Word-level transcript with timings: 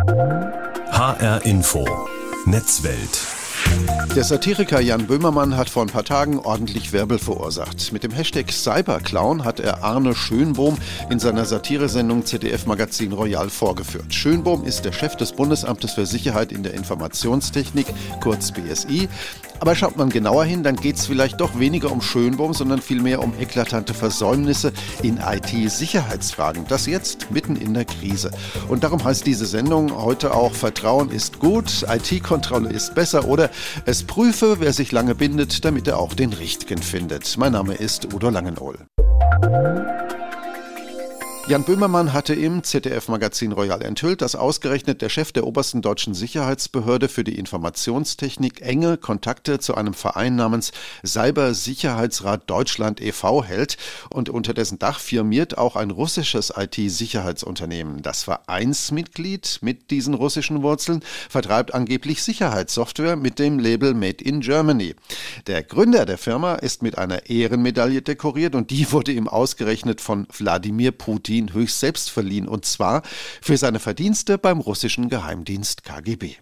HR 0.00 1.44
Info. 1.44 1.84
Netzwelt 2.46 3.39
der 4.16 4.24
Satiriker 4.24 4.80
Jan 4.80 5.06
Böhmermann 5.06 5.56
hat 5.56 5.70
vor 5.70 5.82
ein 5.82 5.88
paar 5.88 6.04
Tagen 6.04 6.38
ordentlich 6.40 6.92
Wirbel 6.92 7.18
verursacht. 7.18 7.92
Mit 7.92 8.02
dem 8.02 8.10
Hashtag 8.10 8.50
Cyberclown 8.50 9.44
hat 9.44 9.60
er 9.60 9.84
Arne 9.84 10.14
Schönbohm 10.14 10.76
in 11.10 11.18
seiner 11.18 11.44
Satiresendung 11.44 12.26
ZDF 12.26 12.66
Magazin 12.66 13.12
Royal 13.12 13.48
vorgeführt. 13.48 14.12
Schönbohm 14.12 14.64
ist 14.64 14.84
der 14.84 14.92
Chef 14.92 15.16
des 15.16 15.32
Bundesamtes 15.32 15.92
für 15.92 16.06
Sicherheit 16.06 16.52
in 16.52 16.62
der 16.62 16.74
Informationstechnik, 16.74 17.86
kurz 18.20 18.52
BSI. 18.52 19.08
Aber 19.60 19.74
schaut 19.74 19.98
man 19.98 20.08
genauer 20.08 20.46
hin, 20.46 20.62
dann 20.62 20.76
geht 20.76 20.96
es 20.96 21.06
vielleicht 21.06 21.38
doch 21.38 21.58
weniger 21.58 21.92
um 21.92 22.00
Schönbohm, 22.00 22.54
sondern 22.54 22.80
vielmehr 22.80 23.22
um 23.22 23.34
eklatante 23.38 23.92
Versäumnisse 23.92 24.72
in 25.02 25.18
IT-Sicherheitsfragen. 25.18 26.64
Das 26.66 26.86
jetzt 26.86 27.30
mitten 27.30 27.56
in 27.56 27.74
der 27.74 27.84
Krise. 27.84 28.30
Und 28.68 28.84
darum 28.84 29.04
heißt 29.04 29.26
diese 29.26 29.44
Sendung 29.44 29.94
heute 29.94 30.34
auch 30.34 30.52
Vertrauen 30.52 31.10
ist 31.10 31.40
gut, 31.40 31.84
IT-Kontrolle 31.86 32.70
ist 32.70 32.94
besser 32.94 33.28
oder 33.28 33.39
es 33.86 34.02
prüfe, 34.02 34.56
wer 34.58 34.72
sich 34.72 34.92
lange 34.92 35.14
bindet, 35.14 35.64
damit 35.64 35.88
er 35.88 35.98
auch 35.98 36.12
den 36.12 36.32
Richtigen 36.32 36.82
findet. 36.82 37.38
Mein 37.38 37.52
Name 37.52 37.74
ist 37.74 38.12
Udo 38.12 38.28
Langenohl. 38.28 38.76
Jan 41.50 41.64
Böhmermann 41.64 42.12
hatte 42.12 42.32
im 42.32 42.62
ZDF-Magazin 42.62 43.50
Royal 43.50 43.82
enthüllt, 43.82 44.22
dass 44.22 44.36
ausgerechnet 44.36 45.02
der 45.02 45.08
Chef 45.08 45.32
der 45.32 45.44
obersten 45.44 45.82
deutschen 45.82 46.14
Sicherheitsbehörde 46.14 47.08
für 47.08 47.24
die 47.24 47.36
Informationstechnik 47.36 48.60
enge 48.60 48.96
Kontakte 48.96 49.58
zu 49.58 49.74
einem 49.74 49.92
Verein 49.92 50.36
namens 50.36 50.70
Cybersicherheitsrat 51.04 52.48
Deutschland 52.48 53.00
e.V. 53.00 53.42
hält 53.42 53.78
und 54.10 54.28
unter 54.28 54.54
dessen 54.54 54.78
Dach 54.78 55.00
firmiert 55.00 55.58
auch 55.58 55.74
ein 55.74 55.90
russisches 55.90 56.52
IT-Sicherheitsunternehmen. 56.56 58.00
Das 58.00 58.22
Vereinsmitglied 58.22 59.58
mit 59.60 59.90
diesen 59.90 60.14
russischen 60.14 60.62
Wurzeln 60.62 61.02
vertreibt 61.28 61.74
angeblich 61.74 62.22
Sicherheitssoftware 62.22 63.16
mit 63.16 63.40
dem 63.40 63.58
Label 63.58 63.94
Made 63.94 64.22
in 64.22 64.38
Germany. 64.38 64.94
Der 65.48 65.64
Gründer 65.64 66.06
der 66.06 66.18
Firma 66.18 66.54
ist 66.54 66.84
mit 66.84 66.96
einer 66.96 67.28
Ehrenmedaille 67.28 68.02
dekoriert 68.02 68.54
und 68.54 68.70
die 68.70 68.92
wurde 68.92 69.10
ihm 69.10 69.26
ausgerechnet 69.26 70.00
von 70.00 70.28
Wladimir 70.38 70.92
Putin 70.92 71.39
Putin 71.40 71.54
höchst 71.54 71.80
selbst 71.80 72.10
verliehen, 72.10 72.48
und 72.48 72.64
zwar 72.64 73.02
für 73.40 73.56
seine 73.56 73.78
Verdienste 73.78 74.38
beim 74.38 74.60
russischen 74.60 75.08
Geheimdienst 75.08 75.84
KGB. 75.84 76.36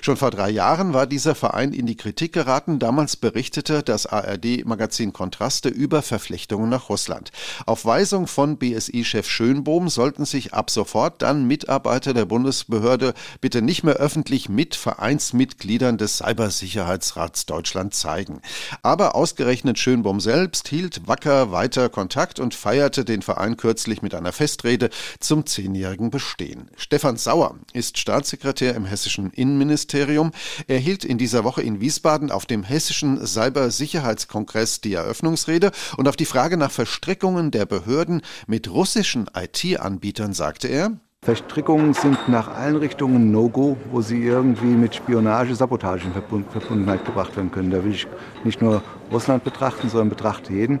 Schon 0.00 0.16
vor 0.16 0.30
drei 0.30 0.50
Jahren 0.50 0.92
war 0.92 1.06
dieser 1.06 1.34
Verein 1.34 1.72
in 1.72 1.86
die 1.86 1.96
Kritik 1.96 2.32
geraten. 2.32 2.78
Damals 2.78 3.16
berichtete 3.16 3.82
das 3.82 4.06
ARD-Magazin 4.06 5.12
Kontraste 5.12 5.68
über 5.68 6.02
Verflechtungen 6.02 6.68
nach 6.68 6.88
Russland. 6.88 7.30
Auf 7.66 7.84
Weisung 7.84 8.26
von 8.26 8.58
BSI-Chef 8.58 9.28
Schönbohm 9.28 9.88
sollten 9.88 10.24
sich 10.24 10.54
ab 10.54 10.70
sofort 10.70 11.22
dann 11.22 11.46
Mitarbeiter 11.46 12.14
der 12.14 12.24
Bundesbehörde 12.24 13.14
bitte 13.40 13.62
nicht 13.62 13.82
mehr 13.82 13.94
öffentlich 13.94 14.48
mit 14.48 14.74
Vereinsmitgliedern 14.74 15.98
des 15.98 16.18
Cybersicherheitsrats 16.18 17.46
Deutschland 17.46 17.94
zeigen. 17.94 18.40
Aber 18.82 19.14
ausgerechnet 19.14 19.78
Schönbohm 19.78 20.20
selbst 20.20 20.68
hielt 20.68 21.06
wacker 21.08 21.52
weiter 21.52 21.88
Kontakt 21.88 22.40
und 22.40 22.54
feierte 22.54 23.04
den 23.04 23.22
Verein 23.22 23.56
kürzlich 23.56 24.02
mit 24.02 24.14
einer 24.14 24.32
Festrede 24.32 24.90
zum 25.20 25.46
zehnjährigen 25.46 26.10
Bestehen. 26.10 26.70
Stefan 26.76 27.16
Sauer 27.16 27.56
ist 27.72 27.98
Staatssekretär 27.98 28.74
im 28.74 28.84
hessischen 28.84 29.30
Innenministerium 29.30 29.61
Innenministerium. 29.62 30.32
Er 30.66 30.78
hielt 30.78 31.04
in 31.04 31.18
dieser 31.18 31.44
Woche 31.44 31.62
in 31.62 31.80
Wiesbaden 31.80 32.30
auf 32.30 32.46
dem 32.46 32.62
hessischen 32.62 33.24
Cybersicherheitskongress 33.26 34.80
die 34.80 34.94
Eröffnungsrede 34.94 35.70
und 35.96 36.08
auf 36.08 36.16
die 36.16 36.26
Frage 36.26 36.56
nach 36.56 36.70
Verstrickungen 36.70 37.50
der 37.50 37.66
Behörden 37.66 38.22
mit 38.46 38.70
russischen 38.70 39.30
IT-Anbietern 39.34 40.32
sagte 40.32 40.68
er, 40.68 40.92
Verstrickungen 41.24 41.94
sind 41.94 42.28
nach 42.28 42.48
allen 42.48 42.74
Richtungen 42.74 43.30
No-Go, 43.30 43.76
wo 43.92 44.00
sie 44.00 44.24
irgendwie 44.24 44.74
mit 44.74 44.96
Spionage, 44.96 45.54
Sabotage 45.54 46.08
in 46.08 46.12
Verbundenheit 46.12 47.04
gebracht 47.04 47.36
werden 47.36 47.52
können. 47.52 47.70
Da 47.70 47.84
will 47.84 47.92
ich 47.92 48.08
nicht 48.42 48.60
nur 48.60 48.82
Russland 49.12 49.44
betrachten, 49.44 49.88
sondern 49.88 50.08
betrachte 50.08 50.52
jeden. 50.52 50.80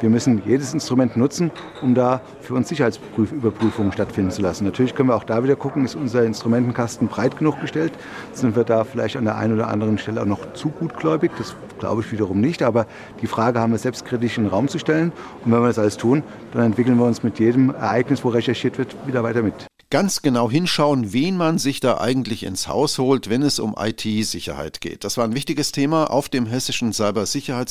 Wir 0.00 0.10
müssen 0.10 0.42
jedes 0.46 0.72
Instrument 0.74 1.16
nutzen, 1.16 1.50
um 1.80 1.94
da 1.94 2.22
für 2.40 2.54
uns 2.54 2.68
Sicherheitsüberprüfungen 2.68 3.92
stattfinden 3.92 4.30
zu 4.30 4.42
lassen. 4.42 4.64
Natürlich 4.64 4.94
können 4.94 5.08
wir 5.10 5.16
auch 5.16 5.24
da 5.24 5.44
wieder 5.44 5.56
gucken, 5.56 5.84
ist 5.84 5.94
unser 5.94 6.24
Instrumentenkasten 6.24 7.08
breit 7.08 7.38
genug 7.38 7.60
gestellt? 7.60 7.92
Sind 8.32 8.56
wir 8.56 8.64
da 8.64 8.84
vielleicht 8.84 9.16
an 9.16 9.24
der 9.24 9.36
einen 9.36 9.54
oder 9.54 9.68
anderen 9.68 9.98
Stelle 9.98 10.22
auch 10.22 10.26
noch 10.26 10.52
zu 10.54 10.70
gutgläubig? 10.70 11.30
Das 11.38 11.54
glaube 11.78 12.02
ich 12.02 12.10
wiederum 12.10 12.40
nicht. 12.40 12.62
Aber 12.62 12.86
die 13.20 13.26
Frage 13.26 13.60
haben 13.60 13.72
wir 13.72 13.78
selbstkritisch 13.78 14.38
in 14.38 14.44
den 14.44 14.50
Raum 14.50 14.68
zu 14.68 14.78
stellen. 14.78 15.12
Und 15.44 15.52
wenn 15.52 15.60
wir 15.60 15.68
das 15.68 15.78
alles 15.78 15.96
tun, 15.96 16.22
dann 16.52 16.64
entwickeln 16.64 16.98
wir 16.98 17.04
uns 17.04 17.22
mit 17.22 17.38
jedem 17.38 17.70
Ereignis, 17.70 18.24
wo 18.24 18.28
recherchiert 18.28 18.78
wird, 18.78 18.96
wieder 19.06 19.22
weiter 19.22 19.42
mit 19.42 19.66
ganz 19.92 20.22
genau 20.22 20.50
hinschauen, 20.50 21.12
wen 21.12 21.36
man 21.36 21.58
sich 21.58 21.78
da 21.78 21.98
eigentlich 21.98 22.44
ins 22.44 22.66
Haus 22.66 22.96
holt, 22.96 23.28
wenn 23.28 23.42
es 23.42 23.58
um 23.58 23.76
IT-Sicherheit 23.78 24.80
geht. 24.80 25.04
Das 25.04 25.18
war 25.18 25.24
ein 25.24 25.34
wichtiges 25.34 25.70
Thema 25.70 26.10
auf 26.10 26.30
dem 26.30 26.46
Hessischen 26.46 26.94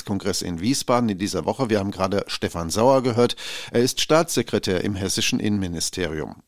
Cybersicherheitskongress 0.01 0.41
in 0.41 0.59
Wiesbaden 0.59 1.09
in 1.09 1.17
dieser 1.17 1.45
Woche. 1.45 1.69
Wir 1.69 1.79
haben 1.79 1.91
gerade 1.91 2.23
Stefan 2.27 2.69
Sauer 2.69 3.03
gehört. 3.03 3.35
Er 3.71 3.81
ist 3.81 4.01
Staatssekretär 4.01 4.83
im 4.83 4.95
Hessischen 4.95 5.39
Innenministerium. 5.39 6.43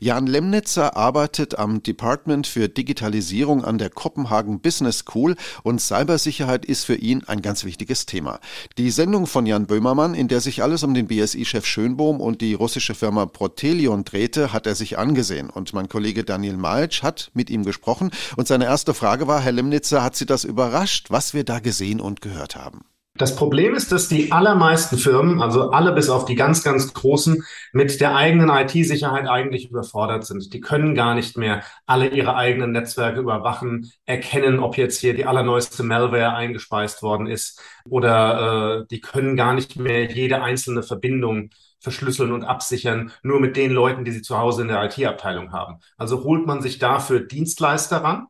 Jan 0.00 0.26
Lemnitzer 0.26 0.96
arbeitet 0.96 1.58
am 1.58 1.82
Department 1.82 2.46
für 2.46 2.68
Digitalisierung 2.68 3.64
an 3.64 3.78
der 3.78 3.90
Kopenhagen 3.90 4.60
Business 4.60 4.98
School 4.98 5.34
und 5.64 5.80
Cybersicherheit 5.80 6.64
ist 6.64 6.84
für 6.84 6.94
ihn 6.94 7.24
ein 7.26 7.42
ganz 7.42 7.64
wichtiges 7.64 8.06
Thema. 8.06 8.38
Die 8.76 8.90
Sendung 8.90 9.26
von 9.26 9.46
Jan 9.46 9.66
Böhmermann, 9.66 10.14
in 10.14 10.28
der 10.28 10.40
sich 10.40 10.62
alles 10.62 10.82
um 10.82 10.94
den 10.94 11.08
BSI-Chef 11.08 11.66
Schönbohm 11.66 12.20
und 12.20 12.40
die 12.40 12.54
russische 12.54 12.94
Firma 12.94 13.26
Protelion 13.26 14.04
drehte, 14.04 14.52
hat 14.52 14.66
er 14.66 14.74
sich 14.74 14.98
angesehen 14.98 15.50
und 15.50 15.72
mein 15.72 15.88
Kollege 15.88 16.22
Daniel 16.22 16.56
Malch 16.56 17.02
hat 17.02 17.30
mit 17.34 17.50
ihm 17.50 17.64
gesprochen 17.64 18.10
und 18.36 18.46
seine 18.46 18.66
erste 18.66 18.94
Frage 18.94 19.26
war, 19.26 19.40
Herr 19.40 19.52
Lemnitzer, 19.52 20.02
hat 20.02 20.16
Sie 20.16 20.26
das 20.26 20.44
überrascht, 20.44 21.10
was 21.10 21.34
wir 21.34 21.44
da 21.44 21.58
gesehen 21.58 22.00
und 22.00 22.20
gehört 22.20 22.56
haben? 22.56 22.84
Das 23.18 23.34
Problem 23.34 23.74
ist, 23.74 23.90
dass 23.90 24.08
die 24.08 24.30
allermeisten 24.30 24.96
Firmen, 24.96 25.42
also 25.42 25.70
alle 25.70 25.92
bis 25.92 26.08
auf 26.08 26.24
die 26.24 26.36
ganz, 26.36 26.62
ganz 26.62 26.94
großen, 26.94 27.42
mit 27.72 28.00
der 28.00 28.14
eigenen 28.14 28.48
IT-Sicherheit 28.48 29.28
eigentlich 29.28 29.70
überfordert 29.70 30.24
sind. 30.24 30.52
Die 30.52 30.60
können 30.60 30.94
gar 30.94 31.16
nicht 31.16 31.36
mehr 31.36 31.64
alle 31.84 32.08
ihre 32.08 32.36
eigenen 32.36 32.70
Netzwerke 32.70 33.18
überwachen, 33.18 33.90
erkennen, 34.06 34.60
ob 34.60 34.76
jetzt 34.76 35.00
hier 35.00 35.14
die 35.14 35.26
allerneueste 35.26 35.82
Malware 35.82 36.34
eingespeist 36.34 37.02
worden 37.02 37.26
ist 37.26 37.60
oder 37.88 38.82
äh, 38.82 38.86
die 38.88 39.00
können 39.00 39.36
gar 39.36 39.52
nicht 39.52 39.76
mehr 39.76 40.04
jede 40.10 40.40
einzelne 40.40 40.84
Verbindung 40.84 41.50
verschlüsseln 41.80 42.32
und 42.32 42.44
absichern, 42.44 43.10
nur 43.22 43.40
mit 43.40 43.56
den 43.56 43.72
Leuten, 43.72 44.04
die 44.04 44.12
sie 44.12 44.22
zu 44.22 44.38
Hause 44.38 44.62
in 44.62 44.68
der 44.68 44.84
IT-Abteilung 44.84 45.52
haben. 45.52 45.80
Also 45.96 46.22
holt 46.22 46.46
man 46.46 46.62
sich 46.62 46.78
dafür 46.78 47.20
Dienstleister 47.20 47.98
ran, 47.98 48.26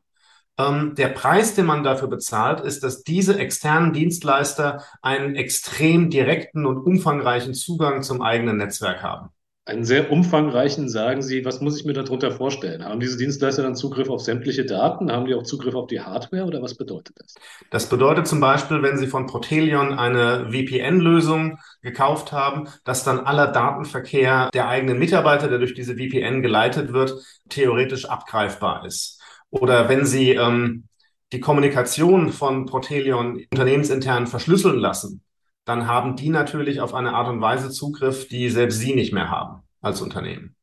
der 0.59 1.09
Preis, 1.09 1.55
den 1.55 1.67
man 1.67 1.85
dafür 1.85 2.09
bezahlt, 2.09 2.61
ist, 2.61 2.83
dass 2.83 3.05
diese 3.05 3.39
externen 3.39 3.93
Dienstleister 3.93 4.83
einen 5.03 5.37
extrem 5.37 6.11
direkten 6.11 6.67
und 6.67 6.79
umfangreichen 6.79 7.55
Zugang 7.55 8.03
zum 8.03 8.23
eigenen 8.23 8.57
Netzwerk 8.57 9.03
haben. 9.03 9.29
Einen 9.69 9.85
sehr 9.85 10.11
umfangreichen, 10.11 10.89
sagen 10.89 11.21
Sie, 11.21 11.45
was 11.45 11.61
muss 11.61 11.79
ich 11.79 11.85
mir 11.85 11.93
darunter 11.93 12.33
vorstellen? 12.33 12.83
Haben 12.83 13.01
diese 13.01 13.19
Dienstleister 13.19 13.63
dann 13.63 13.77
Zugriff 13.77 14.09
auf 14.09 14.23
sämtliche 14.23 14.65
Daten? 14.65 15.13
Haben 15.13 15.27
die 15.27 15.35
auch 15.35 15.43
Zugriff 15.43 15.75
auf 15.75 15.89
die 15.89 16.01
Hardware 16.01 16.45
oder 16.45 16.63
was 16.63 16.75
bedeutet 16.75 17.17
das? 17.21 17.35
Das 17.71 17.87
bedeutet 17.91 18.27
zum 18.27 18.41
Beispiel, 18.41 18.83
wenn 18.83 18.97
Sie 18.97 19.07
von 19.07 19.27
Protelion 19.27 19.93
eine 19.93 20.51
VPN-Lösung 20.51 21.59
gekauft 21.83 22.33
haben, 22.33 22.69
dass 22.85 23.05
dann 23.05 23.21
aller 23.21 23.49
Datenverkehr 23.49 24.49
der 24.55 24.69
eigenen 24.69 24.99
Mitarbeiter, 24.99 25.49
der 25.49 25.59
durch 25.59 25.75
diese 25.75 25.97
VPN 25.97 26.41
geleitet 26.41 26.95
wird, 26.95 27.13
theoretisch 27.51 28.07
abgreifbar 28.07 28.87
ist. 28.87 29.18
Oder 29.51 29.89
wenn 29.89 30.05
Sie 30.05 30.31
ähm, 30.31 30.89
die 31.33 31.41
Kommunikation 31.41 32.33
von 32.33 32.67
Protelion 32.67 33.45
unternehmensintern 33.51 34.27
verschlüsseln 34.27 34.79
lassen, 34.79 35.23
dann 35.65 35.87
haben 35.87 36.17
die 36.17 36.31
natürlich 36.31 36.81
auf 36.81 36.95
eine 36.95 37.15
Art 37.15 37.29
und 37.29 37.41
Weise 37.41 37.71
Zugriff, 37.71 38.29
die 38.29 38.49
selbst 38.49 38.79
Sie 38.79 38.95
nicht 38.95 39.13
mehr 39.13 39.31
haben 39.31 39.63
als 39.81 40.01
Unternehmen. 40.01 40.57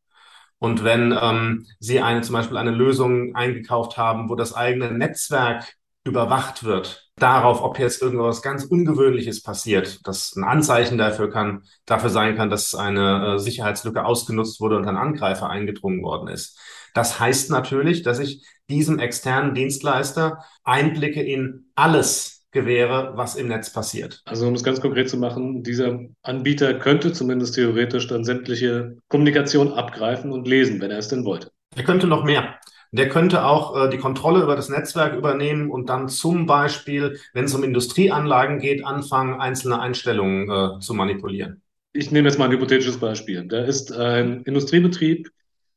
Und 0.57 0.83
wenn 0.83 1.15
ähm, 1.19 1.67
Sie 1.79 1.99
eine, 1.99 2.21
zum 2.21 2.33
Beispiel 2.33 2.57
eine 2.57 2.71
Lösung 2.71 3.35
eingekauft 3.35 3.97
haben, 3.97 4.29
wo 4.29 4.35
das 4.35 4.53
eigene 4.53 4.91
Netzwerk 4.91 5.75
überwacht 6.03 6.63
wird, 6.63 7.09
darauf, 7.17 7.61
ob 7.61 7.79
jetzt 7.79 8.01
irgendwas 8.01 8.41
ganz 8.41 8.65
Ungewöhnliches 8.65 9.41
passiert, 9.41 9.99
das 10.07 10.35
ein 10.35 10.43
Anzeichen 10.43 10.97
dafür 10.97 11.29
kann, 11.29 11.63
dafür 11.85 12.09
sein 12.09 12.35
kann, 12.35 12.49
dass 12.49 12.75
eine 12.75 13.35
äh, 13.35 13.39
Sicherheitslücke 13.39 14.05
ausgenutzt 14.05 14.59
wurde 14.59 14.77
und 14.77 14.87
ein 14.87 14.97
Angreifer 14.97 15.49
eingedrungen 15.49 16.03
worden 16.03 16.29
ist. 16.29 16.59
Das 16.95 17.19
heißt 17.19 17.51
natürlich, 17.51 18.03
dass 18.03 18.19
ich 18.19 18.43
diesem 18.69 18.99
externen 18.99 19.53
Dienstleister 19.53 20.39
Einblicke 20.63 21.21
in 21.21 21.65
alles 21.75 22.47
gewähre, 22.51 23.11
was 23.15 23.35
im 23.35 23.49
Netz 23.49 23.71
passiert. 23.71 24.21
Also 24.25 24.47
um 24.47 24.53
es 24.53 24.63
ganz 24.63 24.79
konkret 24.79 25.09
zu 25.09 25.17
machen, 25.17 25.61
dieser 25.61 25.99
Anbieter 26.23 26.73
könnte 26.75 27.11
zumindest 27.11 27.55
theoretisch 27.55 28.07
dann 28.07 28.23
sämtliche 28.23 28.95
Kommunikation 29.09 29.73
abgreifen 29.73 30.31
und 30.31 30.47
lesen, 30.47 30.79
wenn 30.79 30.89
er 30.89 30.99
es 30.99 31.09
denn 31.09 31.25
wollte. 31.25 31.51
Er 31.75 31.83
könnte 31.83 32.07
noch 32.07 32.23
mehr. 32.23 32.55
Der 32.93 33.09
könnte 33.09 33.43
auch 33.43 33.75
äh, 33.75 33.89
die 33.89 33.97
Kontrolle 33.97 34.41
über 34.41 34.55
das 34.55 34.69
Netzwerk 34.69 35.17
übernehmen 35.17 35.69
und 35.69 35.89
dann 35.89 36.07
zum 36.07 36.45
Beispiel, 36.45 37.19
wenn 37.33 37.43
es 37.43 37.53
um 37.53 37.63
Industrieanlagen 37.65 38.59
geht, 38.59 38.85
anfangen, 38.85 39.41
einzelne 39.41 39.81
Einstellungen 39.81 40.49
äh, 40.49 40.79
zu 40.79 40.93
manipulieren. 40.93 41.61
Ich 41.91 42.11
nehme 42.11 42.29
jetzt 42.29 42.39
mal 42.39 42.45
ein 42.45 42.51
hypothetisches 42.51 42.97
Beispiel. 42.97 43.45
Da 43.49 43.65
ist 43.65 43.91
ein 43.91 44.43
Industriebetrieb, 44.43 45.29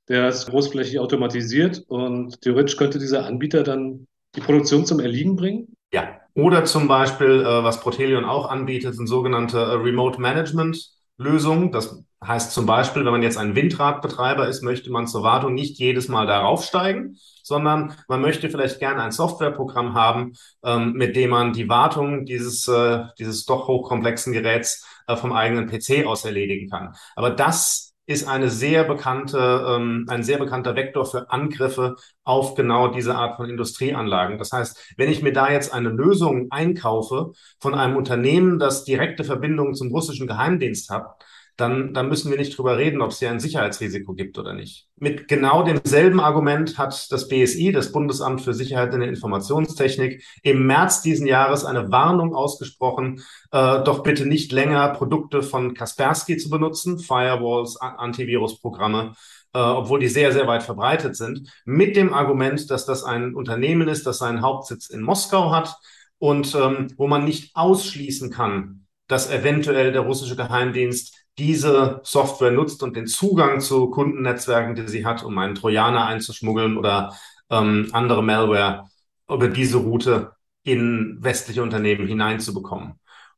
der 0.08 0.28
ist 0.28 0.48
großflächig 0.50 0.98
automatisiert 0.98 1.84
und 1.88 2.40
theoretisch 2.40 2.76
könnte 2.76 2.98
dieser 2.98 3.26
Anbieter 3.26 3.62
dann 3.62 4.06
die 4.34 4.40
Produktion 4.40 4.86
zum 4.86 5.00
Erliegen 5.00 5.36
bringen? 5.36 5.74
Ja, 5.92 6.20
oder 6.34 6.64
zum 6.64 6.88
Beispiel, 6.88 7.40
äh, 7.40 7.64
was 7.64 7.80
Protelion 7.80 8.24
auch 8.24 8.48
anbietet, 8.48 8.94
sind 8.94 9.06
sogenannte 9.06 9.58
äh, 9.58 9.74
Remote 9.74 10.20
Management 10.20 10.98
Lösungen. 11.18 11.72
Das 11.72 12.04
heißt 12.24 12.52
zum 12.52 12.66
Beispiel, 12.66 13.04
wenn 13.04 13.12
man 13.12 13.22
jetzt 13.22 13.38
ein 13.38 13.54
Windradbetreiber 13.54 14.48
ist, 14.48 14.62
möchte 14.62 14.90
man 14.90 15.06
zur 15.06 15.22
Wartung 15.22 15.54
nicht 15.54 15.78
jedes 15.78 16.08
Mal 16.08 16.26
darauf 16.26 16.64
steigen, 16.64 17.16
sondern 17.42 17.94
man 18.08 18.20
möchte 18.20 18.50
vielleicht 18.50 18.78
gerne 18.78 19.02
ein 19.02 19.12
Softwareprogramm 19.12 19.94
haben, 19.94 20.34
ähm, 20.64 20.92
mit 20.92 21.16
dem 21.16 21.30
man 21.30 21.52
die 21.52 21.68
Wartung 21.68 22.24
dieses, 22.24 22.66
äh, 22.68 23.04
dieses 23.18 23.44
doch 23.44 23.68
hochkomplexen 23.68 24.32
Geräts 24.32 24.86
äh, 25.06 25.16
vom 25.16 25.32
eigenen 25.32 25.66
PC 25.66 26.06
aus 26.06 26.24
erledigen 26.24 26.68
kann. 26.68 26.94
Aber 27.16 27.30
das 27.30 27.87
ist 28.08 28.26
eine 28.26 28.48
sehr 28.48 28.84
bekannte, 28.84 29.66
ähm, 29.68 30.06
ein 30.08 30.22
sehr 30.22 30.38
bekannter 30.38 30.74
Vektor 30.74 31.04
für 31.04 31.30
Angriffe 31.30 31.96
auf 32.24 32.54
genau 32.54 32.88
diese 32.88 33.14
Art 33.14 33.36
von 33.36 33.50
Industrieanlagen. 33.50 34.38
Das 34.38 34.50
heißt, 34.50 34.94
wenn 34.96 35.10
ich 35.10 35.22
mir 35.22 35.34
da 35.34 35.52
jetzt 35.52 35.74
eine 35.74 35.90
Lösung 35.90 36.50
einkaufe 36.50 37.32
von 37.60 37.74
einem 37.74 37.96
Unternehmen, 37.96 38.58
das 38.58 38.84
direkte 38.84 39.24
Verbindungen 39.24 39.74
zum 39.74 39.90
russischen 39.90 40.26
Geheimdienst 40.26 40.88
hat, 40.88 41.22
dann, 41.58 41.92
dann 41.92 42.08
müssen 42.08 42.30
wir 42.30 42.38
nicht 42.38 42.56
drüber 42.56 42.78
reden, 42.78 43.02
ob 43.02 43.10
es 43.10 43.18
hier 43.18 43.30
ein 43.30 43.40
Sicherheitsrisiko 43.40 44.14
gibt 44.14 44.38
oder 44.38 44.54
nicht. 44.54 44.86
Mit 44.94 45.26
genau 45.26 45.64
demselben 45.64 46.20
Argument 46.20 46.78
hat 46.78 47.10
das 47.10 47.26
BSI, 47.26 47.72
das 47.72 47.90
Bundesamt 47.90 48.42
für 48.42 48.54
Sicherheit 48.54 48.94
in 48.94 49.00
der 49.00 49.08
Informationstechnik, 49.08 50.22
im 50.44 50.66
März 50.68 51.02
diesen 51.02 51.26
Jahres 51.26 51.64
eine 51.64 51.90
Warnung 51.90 52.32
ausgesprochen, 52.32 53.24
äh, 53.50 53.82
doch 53.82 54.04
bitte 54.04 54.24
nicht 54.24 54.52
länger 54.52 54.88
Produkte 54.90 55.42
von 55.42 55.74
Kaspersky 55.74 56.36
zu 56.36 56.48
benutzen, 56.48 57.00
Firewalls, 57.00 57.76
Antivirusprogramme, 57.80 59.14
äh, 59.52 59.58
obwohl 59.58 59.98
die 59.98 60.08
sehr, 60.08 60.32
sehr 60.32 60.46
weit 60.46 60.62
verbreitet 60.62 61.16
sind, 61.16 61.50
mit 61.64 61.96
dem 61.96 62.14
Argument, 62.14 62.70
dass 62.70 62.86
das 62.86 63.02
ein 63.02 63.34
Unternehmen 63.34 63.88
ist, 63.88 64.06
das 64.06 64.18
seinen 64.18 64.42
Hauptsitz 64.42 64.88
in 64.90 65.02
Moskau 65.02 65.50
hat 65.50 65.74
und 66.18 66.54
ähm, 66.54 66.86
wo 66.96 67.08
man 67.08 67.24
nicht 67.24 67.56
ausschließen 67.56 68.30
kann, 68.30 68.86
dass 69.08 69.28
eventuell 69.28 69.90
der 69.90 70.02
russische 70.02 70.36
Geheimdienst 70.36 71.16
diese 71.38 72.00
Software 72.04 72.50
nutzt 72.50 72.82
und 72.82 72.96
den 72.96 73.06
Zugang 73.06 73.60
zu 73.60 73.90
Kundennetzwerken, 73.90 74.74
die 74.74 74.88
sie 74.88 75.06
hat, 75.06 75.22
um 75.24 75.38
einen 75.38 75.54
Trojaner 75.54 76.06
einzuschmuggeln 76.06 76.76
oder 76.76 77.14
ähm, 77.50 77.88
andere 77.92 78.22
Malware 78.22 78.84
über 79.28 79.48
diese 79.48 79.78
Route 79.78 80.32
in 80.64 81.18
westliche 81.20 81.62
Unternehmen 81.62 82.06
hineinzubekommen. 82.06 82.94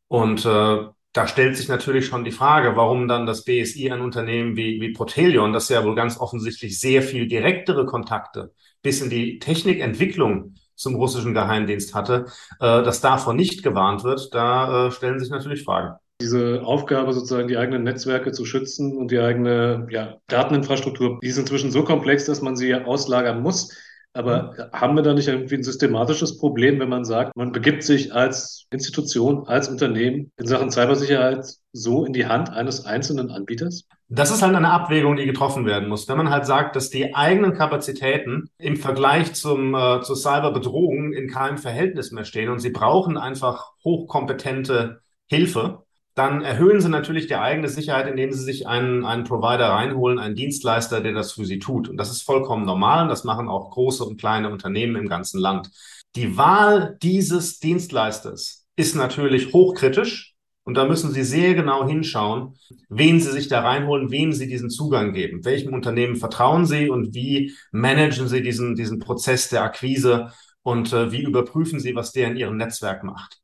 Und 0.08 0.44
äh, 0.46 0.78
da 1.12 1.26
stellt 1.26 1.56
sich 1.56 1.68
natürlich 1.68 2.06
schon 2.06 2.24
die 2.24 2.32
Frage, 2.32 2.76
warum 2.76 3.08
dann 3.08 3.26
das 3.26 3.44
BSI 3.44 3.90
ein 3.90 4.00
Unternehmen 4.00 4.56
wie, 4.56 4.80
wie 4.80 4.92
Protelion, 4.92 5.52
das 5.52 5.68
ja 5.68 5.84
wohl 5.84 5.94
ganz 5.94 6.18
offensichtlich 6.18 6.78
sehr 6.78 7.02
viel 7.02 7.26
direktere 7.26 7.86
Kontakte 7.86 8.52
bis 8.82 9.02
in 9.02 9.10
die 9.10 9.38
Technikentwicklung 9.38 10.54
zum 10.74 10.94
russischen 10.94 11.34
Geheimdienst 11.34 11.94
hatte, 11.94 12.26
äh, 12.60 12.82
dass 12.82 13.00
davon 13.00 13.36
nicht 13.36 13.62
gewarnt 13.62 14.04
wird, 14.04 14.32
da 14.34 14.86
äh, 14.86 14.90
stellen 14.92 15.18
sich 15.20 15.30
natürlich 15.30 15.64
Fragen 15.64 15.96
diese 16.20 16.62
Aufgabe, 16.64 17.12
sozusagen 17.12 17.48
die 17.48 17.56
eigenen 17.56 17.82
Netzwerke 17.82 18.32
zu 18.32 18.44
schützen 18.44 18.96
und 18.96 19.10
die 19.10 19.18
eigene 19.18 19.86
ja, 19.90 20.16
Dateninfrastruktur, 20.28 21.18
die 21.22 21.28
ist 21.28 21.38
inzwischen 21.38 21.70
so 21.70 21.84
komplex, 21.84 22.24
dass 22.26 22.42
man 22.42 22.56
sie 22.56 22.74
auslagern 22.74 23.42
muss. 23.42 23.74
Aber 24.12 24.54
mhm. 24.56 24.78
haben 24.78 24.96
wir 24.96 25.02
da 25.02 25.14
nicht 25.14 25.28
irgendwie 25.28 25.54
ein 25.54 25.62
systematisches 25.62 26.38
Problem, 26.38 26.80
wenn 26.80 26.88
man 26.88 27.04
sagt, 27.04 27.36
man 27.36 27.52
begibt 27.52 27.84
sich 27.84 28.12
als 28.12 28.66
Institution, 28.70 29.46
als 29.46 29.68
Unternehmen 29.68 30.32
in 30.36 30.46
Sachen 30.46 30.70
Cybersicherheit 30.70 31.46
so 31.72 32.04
in 32.04 32.12
die 32.12 32.26
Hand 32.26 32.50
eines 32.50 32.84
einzelnen 32.84 33.30
Anbieters? 33.30 33.86
Das 34.08 34.32
ist 34.32 34.42
halt 34.42 34.56
eine 34.56 34.70
Abwägung, 34.70 35.14
die 35.14 35.26
getroffen 35.26 35.64
werden 35.64 35.88
muss. 35.88 36.08
Wenn 36.08 36.16
man 36.16 36.30
halt 36.30 36.44
sagt, 36.44 36.74
dass 36.74 36.90
die 36.90 37.14
eigenen 37.14 37.54
Kapazitäten 37.54 38.50
im 38.58 38.76
Vergleich 38.76 39.34
zum, 39.34 39.74
äh, 39.76 40.00
zur 40.02 40.16
Cyberbedrohung 40.16 41.12
in 41.12 41.28
keinem 41.28 41.58
Verhältnis 41.58 42.10
mehr 42.10 42.24
stehen 42.24 42.50
und 42.50 42.58
sie 42.58 42.70
brauchen 42.70 43.16
einfach 43.16 43.74
hochkompetente 43.84 45.02
Hilfe, 45.28 45.84
dann 46.14 46.42
erhöhen 46.42 46.80
sie 46.80 46.88
natürlich 46.88 47.26
die 47.26 47.36
eigene 47.36 47.68
Sicherheit, 47.68 48.08
indem 48.08 48.32
sie 48.32 48.42
sich 48.42 48.66
einen, 48.66 49.04
einen 49.04 49.24
Provider 49.24 49.68
reinholen, 49.68 50.18
einen 50.18 50.34
Dienstleister, 50.34 51.00
der 51.00 51.12
das 51.12 51.32
für 51.32 51.44
sie 51.44 51.58
tut. 51.58 51.88
Und 51.88 51.96
das 51.96 52.10
ist 52.10 52.22
vollkommen 52.22 52.66
normal. 52.66 53.08
Das 53.08 53.24
machen 53.24 53.48
auch 53.48 53.70
große 53.70 54.04
und 54.04 54.20
kleine 54.20 54.50
Unternehmen 54.50 54.96
im 54.96 55.08
ganzen 55.08 55.40
Land. 55.40 55.70
Die 56.16 56.36
Wahl 56.36 56.98
dieses 57.02 57.60
Dienstleisters 57.60 58.66
ist 58.76 58.96
natürlich 58.96 59.52
hochkritisch. 59.52 60.34
Und 60.64 60.74
da 60.76 60.84
müssen 60.84 61.10
Sie 61.10 61.24
sehr 61.24 61.54
genau 61.54 61.88
hinschauen, 61.88 62.54
wen 62.88 63.18
Sie 63.18 63.30
sich 63.30 63.48
da 63.48 63.60
reinholen, 63.60 64.10
wem 64.10 64.32
Sie 64.32 64.46
diesen 64.46 64.70
Zugang 64.70 65.12
geben, 65.12 65.44
welchem 65.44 65.72
Unternehmen 65.72 66.16
vertrauen 66.16 66.66
Sie 66.66 66.90
und 66.90 67.14
wie 67.14 67.54
managen 67.72 68.28
Sie 68.28 68.42
diesen, 68.42 68.76
diesen 68.76 68.98
Prozess 68.98 69.48
der 69.48 69.64
Akquise 69.64 70.32
und 70.62 70.92
äh, 70.92 71.10
wie 71.10 71.22
überprüfen 71.22 71.80
Sie, 71.80 71.94
was 71.96 72.12
der 72.12 72.28
in 72.28 72.36
Ihrem 72.36 72.56
Netzwerk 72.56 73.02
macht. 73.02 73.40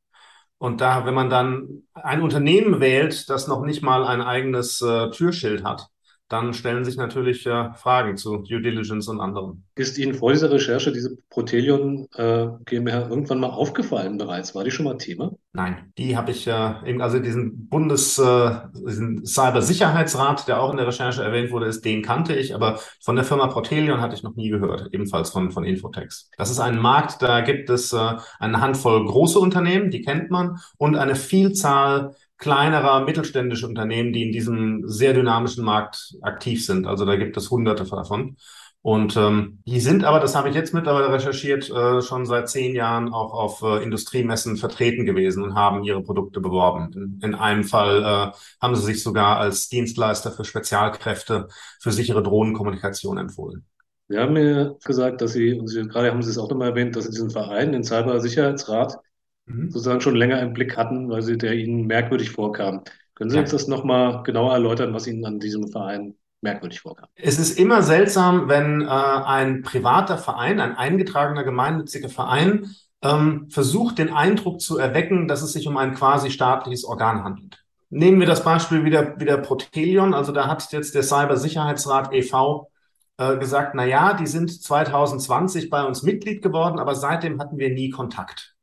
Und 0.59 0.81
da, 0.81 1.05
wenn 1.05 1.15
man 1.15 1.29
dann 1.29 1.83
ein 1.95 2.23
Unternehmen 2.23 2.81
wählt, 2.81 3.29
das 3.29 3.47
noch 3.47 3.65
nicht 3.65 3.83
mal 3.83 4.05
ein 4.05 4.23
eigenes 4.23 4.81
äh, 4.81 5.11
Türschild 5.11 5.65
hat, 5.65 5.89
dann 6.29 6.55
stellen 6.55 6.85
sich 6.85 6.97
natürlich 6.97 7.47
äh, 7.47 7.73
Fragen 7.75 8.17
zu 8.17 8.39
Due 8.39 8.61
Diligence 8.61 9.09
und 9.09 9.21
anderen. 9.21 9.65
Ist 9.77 9.99
Ihnen 9.99 10.15
vor 10.15 10.33
dieser 10.33 10.51
Recherche 10.51 10.93
diese 10.93 11.17
Protelion 11.31 12.09
äh, 12.15 12.49
GmbH 12.65 13.09
irgendwann 13.09 13.41
mal 13.41 13.51
aufgefallen 13.51 14.19
bereits? 14.19 14.55
War 14.55 14.65
die 14.65 14.71
schon 14.71 14.87
mal 14.87 14.99
Thema? 14.99 15.33
Nein, 15.53 15.93
die 15.97 16.17
habe 16.17 16.33
ich 16.33 16.47
äh, 16.47 16.73
eben, 16.85 17.01
also 17.01 17.19
diesen 17.19 17.69
Bundes, 17.69 18.19
äh, 18.19 18.51
diesen 18.87 19.25
Cybersicherheitsrat, 19.25 20.49
der 20.49 20.61
auch 20.61 20.71
in 20.71 20.77
der 20.77 20.87
Recherche 20.87 21.23
erwähnt 21.23 21.51
wurde, 21.51 21.67
ist, 21.67 21.85
den 21.85 22.03
kannte 22.03 22.35
ich, 22.35 22.55
aber 22.55 22.81
von 23.03 23.17
der 23.17 23.25
Firma 23.25 23.47
Protelion 23.47 24.01
hatte 24.01 24.15
ich 24.15 24.23
noch 24.23 24.35
nie 24.35 24.51
gehört, 24.51 24.89
ebenfalls 24.93 25.31
von, 25.31 25.51
von 25.53 25.65
Infotex. 25.65 26.31
Das 26.37 26.51
ist 26.51 26.61
ein 26.61 26.79
Markt, 26.79 27.23
da 27.23 27.41
gibt 27.41 27.71
es 27.71 27.93
äh, 27.93 28.17
eine 28.39 28.61
Handvoll 28.61 29.07
große 29.07 29.39
Unternehmen, 29.39 29.91
die 29.91 30.03
kennt 30.03 30.31
man, 30.31 30.59
und 30.77 30.97
eine 30.97 31.15
Vielzahl 31.15 32.15
kleinerer 32.39 33.05
mittelständische 33.05 33.67
Unternehmen, 33.67 34.13
die 34.13 34.23
in 34.23 34.33
diesem 34.33 34.83
sehr 34.87 35.15
dynamischen 35.15 35.65
Markt 35.65 36.15
aktiv 36.23 36.65
sind. 36.65 36.87
Also 36.87 37.05
da 37.05 37.17
gibt 37.17 37.37
es 37.37 37.51
hunderte 37.51 37.85
davon. 37.85 38.37
Und 38.83 39.17
ähm, 39.17 39.59
die 39.67 39.81
sind 39.81 40.05
aber, 40.05 40.21
das 40.21 40.37
habe 40.37 40.49
ich 40.49 40.55
jetzt 40.55 40.73
mittlerweile 40.73 41.13
recherchiert, 41.13 41.69
äh, 41.71 42.01
schon 42.03 42.25
seit 42.25 42.49
zehn 42.49 42.77
Jahren 42.77 43.13
auch 43.13 43.33
auf 43.33 43.63
äh, 43.63 43.83
Industriemessen 43.83 44.57
vertreten 44.57 45.05
gewesen 45.05 45.43
und 45.43 45.57
haben 45.57 45.83
ihre 45.83 46.05
Produkte 46.05 46.41
beworben. 46.41 46.93
In, 46.93 47.21
in 47.21 47.35
einem 47.35 47.65
Fall 47.65 48.03
äh, 48.05 48.37
haben 48.63 48.77
sie 48.77 48.85
sich 48.85 49.03
sogar 49.03 49.39
als 49.39 49.69
Dienstleister 49.69 50.31
für 50.31 50.45
Spezialkräfte 50.45 51.49
für 51.81 51.91
sichere 51.91 52.23
Drohnenkommunikation 52.23 53.19
empfohlen. 53.19 53.67
Wir 54.07 54.21
haben 54.21 54.35
mir 54.35 54.77
gesagt, 54.85 55.21
dass 55.21 55.33
Sie, 55.33 55.55
und 55.55 55.67
Sie, 55.67 55.83
gerade 55.89 56.13
haben 56.13 56.23
Sie 56.23 56.31
es 56.31 56.39
auch 56.39 56.49
nochmal 56.49 56.69
erwähnt, 56.69 56.95
dass 56.95 57.07
Sie 57.07 57.11
diesen 57.11 57.31
Verein, 57.31 57.73
den 57.73 57.83
Cybersicherheitsrat, 57.83 58.99
mhm. 59.47 59.71
sozusagen 59.71 60.01
schon 60.01 60.17
länger 60.17 60.41
im 60.43 60.53
Blick 60.53 60.77
hatten, 60.77 61.09
weil 61.09 61.23
sie 61.23 61.39
der 61.39 61.55
ihnen 61.55 61.87
merkwürdig 61.87 62.31
vorkam. 62.31 62.83
Können 63.17 63.31
Sie 63.31 63.37
ja. 63.37 63.43
uns 63.43 63.51
das 63.51 63.67
nochmal 63.67 64.23
genauer 64.25 64.53
erläutern, 64.53 64.93
was 64.93 65.07
Ihnen 65.07 65.25
an 65.25 65.41
diesem 65.41 65.69
Verein 65.69 66.15
merkwürdig 66.43 66.81
vorkam? 66.81 67.09
Es 67.15 67.39
ist 67.39 67.59
immer 67.59 67.83
seltsam, 67.83 68.47
wenn 68.49 68.83
äh, 68.83 68.87
ein 68.87 69.63
privater 69.63 70.19
Verein, 70.19 70.61
ein 70.61 70.77
eingetragener 70.77 71.43
gemeinnütziger 71.43 72.11
Verein, 72.11 72.71
ähm, 73.03 73.49
versucht, 73.49 73.99
den 73.99 74.13
Eindruck 74.13 74.61
zu 74.61 74.77
erwecken, 74.77 75.29
dass 75.29 75.41
es 75.41 75.55
sich 75.55 75.67
um 75.67 75.79
ein 75.79 75.95
quasi 75.95 76.31
staatliches 76.31 76.85
Organ 76.85 77.25
handelt. 77.25 77.65
Nehmen 77.89 78.21
wir 78.21 78.27
das 78.27 78.45
Beispiel 78.45 78.85
wieder, 78.85 79.19
wieder 79.19 79.39
Protelion. 79.39 80.13
Also 80.13 80.33
da 80.33 80.47
hat 80.47 80.71
jetzt 80.73 80.95
der 80.95 81.03
Cybersicherheitsrat 81.03 82.13
e.V. 82.13 82.71
Äh, 83.17 83.39
gesagt, 83.39 83.75
na 83.75 83.87
ja, 83.87 84.13
die 84.13 84.27
sind 84.27 84.51
2020 84.63 85.71
bei 85.71 85.85
uns 85.85 86.03
Mitglied 86.03 86.43
geworden, 86.43 86.79
aber 86.79 86.95
seitdem 86.95 87.41
hatten 87.41 87.57
wir 87.57 87.71
nie 87.71 87.89
Kontakt. 87.89 88.56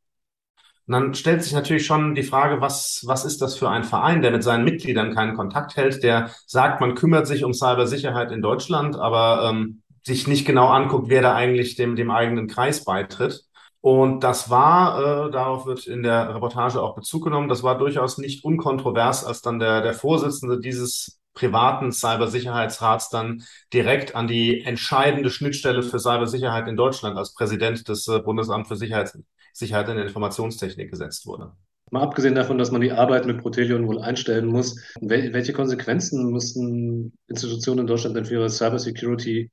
Und 0.85 0.91
dann 0.93 1.13
stellt 1.13 1.43
sich 1.43 1.53
natürlich 1.53 1.85
schon 1.85 2.13
die 2.13 2.23
Frage, 2.23 2.59
was, 2.59 3.03
was 3.05 3.23
ist 3.23 3.41
das 3.41 3.57
für 3.57 3.69
ein 3.69 3.85
Verein, 3.85 4.21
der 4.21 4.31
mit 4.31 4.43
seinen 4.43 4.65
Mitgliedern 4.65 5.15
keinen 5.15 5.35
Kontakt 5.35 5.77
hält, 5.77 6.03
der 6.03 6.31
sagt, 6.45 6.81
man 6.81 6.95
kümmert 6.95 7.25
sich 7.25 7.45
um 7.45 7.53
Cybersicherheit 7.53 8.31
in 8.31 8.41
Deutschland, 8.41 8.97
aber 8.97 9.49
ähm, 9.49 9.81
sich 10.05 10.27
nicht 10.27 10.45
genau 10.45 10.67
anguckt, 10.67 11.09
wer 11.09 11.21
da 11.21 11.33
eigentlich 11.33 11.75
dem, 11.75 11.95
dem 11.95 12.11
eigenen 12.11 12.47
Kreis 12.47 12.83
beitritt. 12.83 13.45
Und 13.79 14.23
das 14.23 14.49
war, 14.49 15.27
äh, 15.27 15.31
darauf 15.31 15.65
wird 15.65 15.87
in 15.87 16.03
der 16.03 16.35
Reportage 16.35 16.81
auch 16.81 16.95
Bezug 16.95 17.23
genommen, 17.25 17.49
das 17.49 17.63
war 17.63 17.77
durchaus 17.77 18.17
nicht 18.17 18.43
unkontrovers, 18.43 19.25
als 19.25 19.41
dann 19.41 19.59
der, 19.59 19.81
der 19.81 19.93
Vorsitzende 19.93 20.59
dieses 20.59 21.19
privaten 21.33 21.91
Cybersicherheitsrats 21.91 23.09
dann 23.09 23.43
direkt 23.73 24.15
an 24.15 24.27
die 24.27 24.61
entscheidende 24.63 25.29
Schnittstelle 25.29 25.83
für 25.83 25.99
Cybersicherheit 25.99 26.67
in 26.67 26.77
Deutschland 26.77 27.17
als 27.17 27.33
Präsident 27.33 27.87
des 27.89 28.07
äh, 28.07 28.19
Bundesamt 28.19 28.67
für 28.67 28.75
Sicherheits 28.75 29.17
Sicherheit 29.53 29.87
in 29.89 29.95
der 29.95 30.05
Informationstechnik 30.05 30.91
gesetzt 30.91 31.25
wurde. 31.25 31.53
Mal 31.91 32.01
abgesehen 32.01 32.35
davon, 32.35 32.57
dass 32.57 32.71
man 32.71 32.81
die 32.81 32.91
Arbeit 32.91 33.25
mit 33.25 33.39
Protelion 33.39 33.87
wohl 33.87 33.99
einstellen 33.99 34.47
muss, 34.47 34.79
welche 34.99 35.53
Konsequenzen 35.53 36.31
müssen 36.31 37.13
Institutionen 37.27 37.81
in 37.81 37.87
Deutschland 37.87 38.15
denn 38.15 38.25
für 38.25 38.35
ihre 38.35 38.49
Cybersecurity 38.49 39.51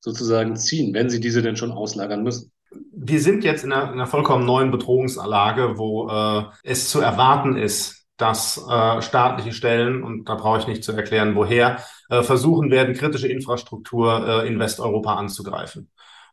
sozusagen 0.00 0.54
ziehen, 0.56 0.92
wenn 0.92 1.08
sie 1.08 1.20
diese 1.20 1.42
denn 1.42 1.56
schon 1.56 1.72
auslagern 1.72 2.22
müssen? 2.22 2.52
Wir 2.92 3.20
sind 3.20 3.42
jetzt 3.42 3.64
in 3.64 3.72
einer, 3.72 3.86
in 3.86 3.94
einer 3.94 4.06
vollkommen 4.06 4.44
neuen 4.44 4.70
Bedrohungslage, 4.70 5.78
wo 5.78 6.10
äh, 6.10 6.44
es 6.62 6.90
zu 6.90 7.00
erwarten 7.00 7.56
ist, 7.56 8.06
dass 8.18 8.58
äh, 8.68 9.00
staatliche 9.00 9.52
Stellen, 9.52 10.02
und 10.02 10.28
da 10.28 10.34
brauche 10.34 10.58
ich 10.58 10.66
nicht 10.66 10.84
zu 10.84 10.92
erklären, 10.92 11.36
woher, 11.36 11.78
äh, 12.10 12.22
versuchen 12.22 12.70
werden, 12.70 12.94
kritische 12.94 13.28
Infrastruktur 13.28 14.42
äh, 14.42 14.48
in 14.48 14.58
Westeuropa 14.58 15.14
anzugreifen. 15.14 15.88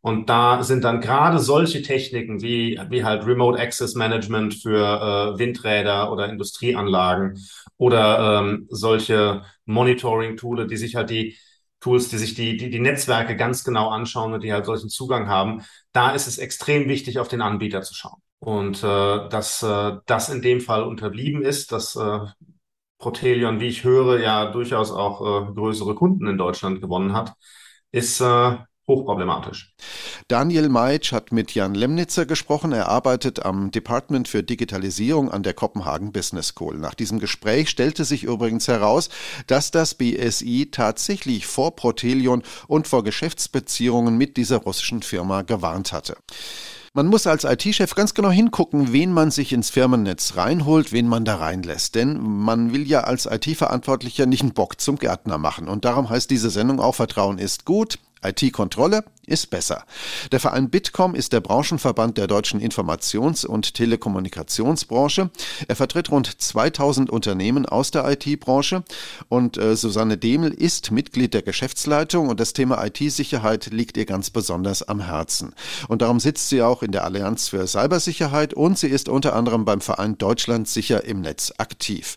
Und 0.06 0.30
da 0.30 0.62
sind 0.62 0.84
dann 0.84 1.02
gerade 1.02 1.40
solche 1.40 1.82
Techniken 1.82 2.40
wie, 2.44 2.80
wie 2.90 3.04
halt 3.04 3.26
Remote 3.26 3.60
Access 3.60 3.96
Management 3.96 4.54
für 4.54 4.78
äh, 5.34 5.40
Windräder 5.40 6.12
oder 6.12 6.30
Industrieanlagen 6.30 7.40
oder 7.78 8.40
ähm, 8.44 8.68
solche 8.70 9.42
Monitoring-Tools, 9.66 10.68
die 10.68 10.78
sich 10.78 10.96
halt 10.96 11.10
die 11.10 11.36
Tools, 11.80 12.10
die 12.10 12.20
sich 12.20 12.36
die, 12.36 12.56
die, 12.56 12.70
die 12.70 12.80
Netzwerke 12.80 13.36
ganz 13.36 13.64
genau 13.64 13.90
anschauen 13.90 14.34
und 14.34 14.44
die 14.44 14.54
halt 14.54 14.68
solchen 14.68 14.90
Zugang 14.90 15.28
haben. 15.28 15.64
Da 15.92 16.12
ist 16.12 16.28
es 16.28 16.38
extrem 16.38 16.88
wichtig, 16.88 17.18
auf 17.18 17.28
den 17.28 17.42
Anbieter 17.42 17.82
zu 17.82 17.96
schauen. 17.96 18.22
Und 18.38 18.84
äh, 18.84 19.28
dass 19.30 19.64
äh, 19.64 19.94
das 20.06 20.30
in 20.30 20.44
dem 20.44 20.62
Fall 20.62 20.84
unterblieben 20.84 21.42
ist, 21.42 21.72
dass 21.72 21.96
äh, 21.96 22.20
Protelion, 23.00 23.60
wie 23.60 23.70
ich 23.70 23.84
höre, 23.84 24.20
ja 24.20 24.52
durchaus 24.52 24.92
auch 24.92 25.50
äh, 25.50 25.54
größere 25.56 25.96
Kunden 25.96 26.28
in 26.28 26.38
Deutschland 26.38 26.80
gewonnen 26.80 27.14
hat, 27.14 27.34
ist 27.92 28.22
äh, 28.22 28.58
hochproblematisch. 28.88 29.74
Daniel 30.27 30.70
Meitsch 30.70 31.12
hat 31.12 31.32
mit 31.32 31.54
Jan 31.54 31.75
Lemnitzer 31.75 32.25
gesprochen. 32.25 32.72
Er 32.72 32.89
arbeitet 32.89 33.44
am 33.46 33.72
Department 33.72 34.27
für 34.27 34.44
Digitalisierung 34.44 35.32
an 35.32 35.44
der 35.44 35.54
Kopenhagen 35.54 36.12
Business 36.12 36.50
School. 36.50 36.77
Nach 36.77 36.94
diesem 36.94 37.20
Gespräch 37.20 37.70
stellte 37.70 38.06
sich 38.06 38.24
übrigens 38.24 38.68
heraus, 38.68 39.10
dass 39.48 39.72
das 39.72 39.96
BSI 39.96 40.70
tatsächlich 40.72 41.48
vor 41.48 41.75
Protelion 41.75 42.44
und 42.68 42.88
vor 42.88 43.04
Geschäftsbeziehungen 43.04 44.18
mit 44.18 44.38
dieser 44.38 44.58
russischen 44.58 45.01
Firma 45.01 45.42
gewarnt 45.42 45.92
hatte. 45.92 46.15
Man 46.96 47.08
muss 47.08 47.27
als 47.27 47.44
IT-Chef 47.44 47.94
ganz 47.94 48.13
genau 48.13 48.32
hingucken, 48.32 48.94
wen 48.94 49.12
man 49.12 49.30
sich 49.30 49.51
ins 49.51 49.70
Firmennetz 49.70 50.38
reinholt, 50.38 50.94
wen 50.94 51.10
man 51.10 51.25
da 51.25 51.36
reinlässt. 51.36 51.94
Denn 51.94 52.22
man 52.22 52.72
will 52.72 52.88
ja 52.88 53.01
als 53.01 53.25
IT-Verantwortlicher 53.25 54.25
nicht 54.25 54.44
einen 54.44 54.54
Bock 54.54 54.80
zum 54.80 54.98
Gärtner 54.98 55.38
machen. 55.38 55.68
Und 55.68 55.84
darum 55.84 56.10
heißt 56.10 56.32
diese 56.32 56.50
Sendung 56.50 56.80
auch 56.80 56.96
Vertrauen 56.96 57.38
ist 57.38 57.65
gut. 57.65 58.00
IT-Kontrolle 58.27 59.01
ist 59.27 59.50
besser. 59.50 59.86
Der 60.32 60.39
Verein 60.39 60.70
Bitkom 60.70 61.15
ist 61.15 61.34
der 61.34 61.41
Branchenverband 61.41 62.17
der 62.17 62.27
deutschen 62.27 62.60
Informations- 62.60 63.46
und 63.46 63.74
Telekommunikationsbranche. 63.74 65.29
Er 65.67 65.75
vertritt 65.75 66.12
rund 66.12 66.41
2000 66.41 67.10
Unternehmen 67.10 67.65
aus 67.65 67.91
der 67.91 68.10
IT-Branche 68.10 68.84
und 69.29 69.58
äh, 69.58 69.75
Susanne 69.75 70.17
Demel 70.17 70.51
ist 70.51 70.91
Mitglied 70.91 71.34
der 71.34 71.41
Geschäftsleitung 71.41 72.29
und 72.29 72.39
das 72.39 72.53
Thema 72.53 72.84
IT-Sicherheit 72.86 73.67
liegt 73.72 73.98
ihr 73.98 74.05
ganz 74.05 74.29
besonders 74.29 74.84
am 74.84 75.00
Herzen. 75.00 75.53
Und 75.88 76.01
darum 76.01 76.20
sitzt 76.20 76.50
sie 76.50 76.62
auch 76.62 76.84
in 76.84 76.91
der 76.91 77.03
Allianz 77.03 77.50
für 77.50 77.67
Cybersicherheit 77.67 78.53
und 78.53 78.77
sie 78.77 78.88
ist 78.88 79.10
unter 79.10 79.36
anderem 79.36 79.65
beim 79.65 79.82
Verein 79.82 80.17
Deutschland 80.17 80.67
sicher 80.67 81.03
im 81.05 81.22
Netz 81.22 81.53
aktiv. 81.58 82.15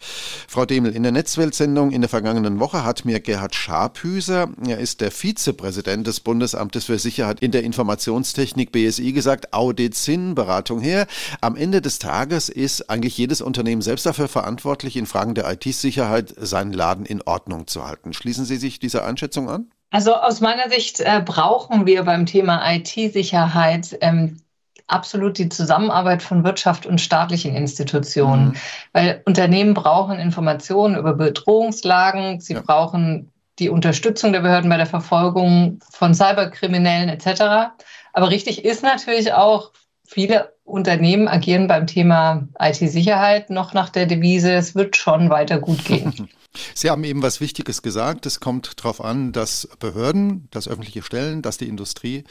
Frau 0.48 0.66
Demel, 0.66 0.94
in 0.94 1.02
der 1.02 1.12
Netzweltsendung 1.12 1.90
in 1.90 2.00
der 2.00 2.10
vergangenen 2.10 2.60
Woche 2.60 2.84
hat 2.84 3.04
mir 3.04 3.20
Gerhard 3.20 3.54
Scharphüser, 3.54 4.48
er 4.66 4.78
ist 4.78 5.00
der 5.00 5.10
Vizepräsident 5.10 6.06
des 6.06 6.20
Bundesamtes 6.20 6.84
für 6.84 6.97
Sicherheit 6.98 7.40
in 7.40 7.50
der 7.50 7.62
Informationstechnik 7.62 8.72
BSI 8.72 9.12
gesagt, 9.12 9.52
Audit 9.52 9.94
Sinn, 9.94 10.34
Beratung 10.34 10.80
her. 10.80 11.06
Am 11.40 11.56
Ende 11.56 11.80
des 11.80 11.98
Tages 11.98 12.48
ist 12.48 12.90
eigentlich 12.90 13.16
jedes 13.16 13.40
Unternehmen 13.40 13.82
selbst 13.82 14.06
dafür 14.06 14.28
verantwortlich, 14.28 14.96
in 14.96 15.06
Fragen 15.06 15.34
der 15.34 15.50
IT-Sicherheit 15.50 16.34
seinen 16.36 16.72
Laden 16.72 17.06
in 17.06 17.22
Ordnung 17.22 17.66
zu 17.66 17.86
halten. 17.86 18.12
Schließen 18.12 18.44
Sie 18.44 18.56
sich 18.56 18.78
dieser 18.78 19.04
Einschätzung 19.04 19.48
an? 19.48 19.70
Also 19.90 20.14
aus 20.14 20.40
meiner 20.40 20.68
Sicht 20.68 21.00
äh, 21.00 21.22
brauchen 21.24 21.86
wir 21.86 22.02
beim 22.02 22.26
Thema 22.26 22.62
IT-Sicherheit 22.74 23.96
ähm, 24.00 24.38
absolut 24.86 25.38
die 25.38 25.48
Zusammenarbeit 25.48 26.22
von 26.22 26.44
Wirtschaft 26.44 26.86
und 26.86 27.00
staatlichen 27.00 27.54
Institutionen, 27.54 28.48
mhm. 28.48 28.56
weil 28.92 29.22
Unternehmen 29.24 29.74
brauchen 29.74 30.18
Informationen 30.18 30.96
über 30.96 31.14
Bedrohungslagen, 31.14 32.40
sie 32.40 32.54
ja. 32.54 32.62
brauchen 32.62 33.30
die 33.58 33.68
Unterstützung 33.68 34.32
der 34.32 34.40
Behörden 34.40 34.70
bei 34.70 34.76
der 34.76 34.86
Verfolgung 34.86 35.80
von 35.90 36.14
Cyberkriminellen 36.14 37.08
etc. 37.08 37.72
Aber 38.12 38.30
richtig 38.30 38.64
ist 38.64 38.82
natürlich 38.82 39.32
auch, 39.32 39.72
viele 40.08 40.54
Unternehmen 40.64 41.28
agieren 41.28 41.68
beim 41.68 41.86
Thema 41.86 42.48
IT-Sicherheit 42.58 43.50
noch 43.50 43.74
nach 43.74 43.90
der 43.90 44.06
Devise, 44.06 44.52
es 44.52 44.74
wird 44.74 44.96
schon 44.96 45.30
weiter 45.30 45.58
gut 45.58 45.84
gehen. 45.84 46.28
Sie 46.74 46.90
haben 46.90 47.04
eben 47.04 47.22
was 47.22 47.40
Wichtiges 47.40 47.82
gesagt. 47.82 48.24
Es 48.24 48.40
kommt 48.40 48.72
darauf 48.82 49.02
an, 49.02 49.32
dass 49.32 49.68
Behörden, 49.78 50.48
dass 50.50 50.66
öffentliche 50.66 51.02
Stellen, 51.02 51.42
dass 51.42 51.58
die 51.58 51.68
Industrie 51.68 52.24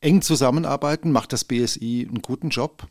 eng 0.00 0.22
zusammenarbeiten. 0.22 1.12
Macht 1.12 1.32
das 1.32 1.44
BSI 1.44 2.06
einen 2.08 2.22
guten 2.22 2.48
Job? 2.48 2.88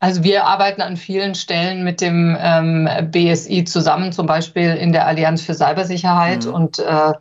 Also 0.00 0.22
wir 0.22 0.44
arbeiten 0.44 0.80
an 0.80 0.96
vielen 0.96 1.34
Stellen 1.34 1.82
mit 1.82 2.00
dem 2.00 2.36
ähm, 2.40 2.88
BSI 3.10 3.64
zusammen, 3.64 4.12
zum 4.12 4.26
Beispiel 4.26 4.74
in 4.74 4.92
der 4.92 5.06
Allianz 5.06 5.42
für 5.42 5.54
Cybersicherheit. 5.54 6.46
Mhm. 6.46 6.54
Und 6.54 6.78
äh, 6.78 7.12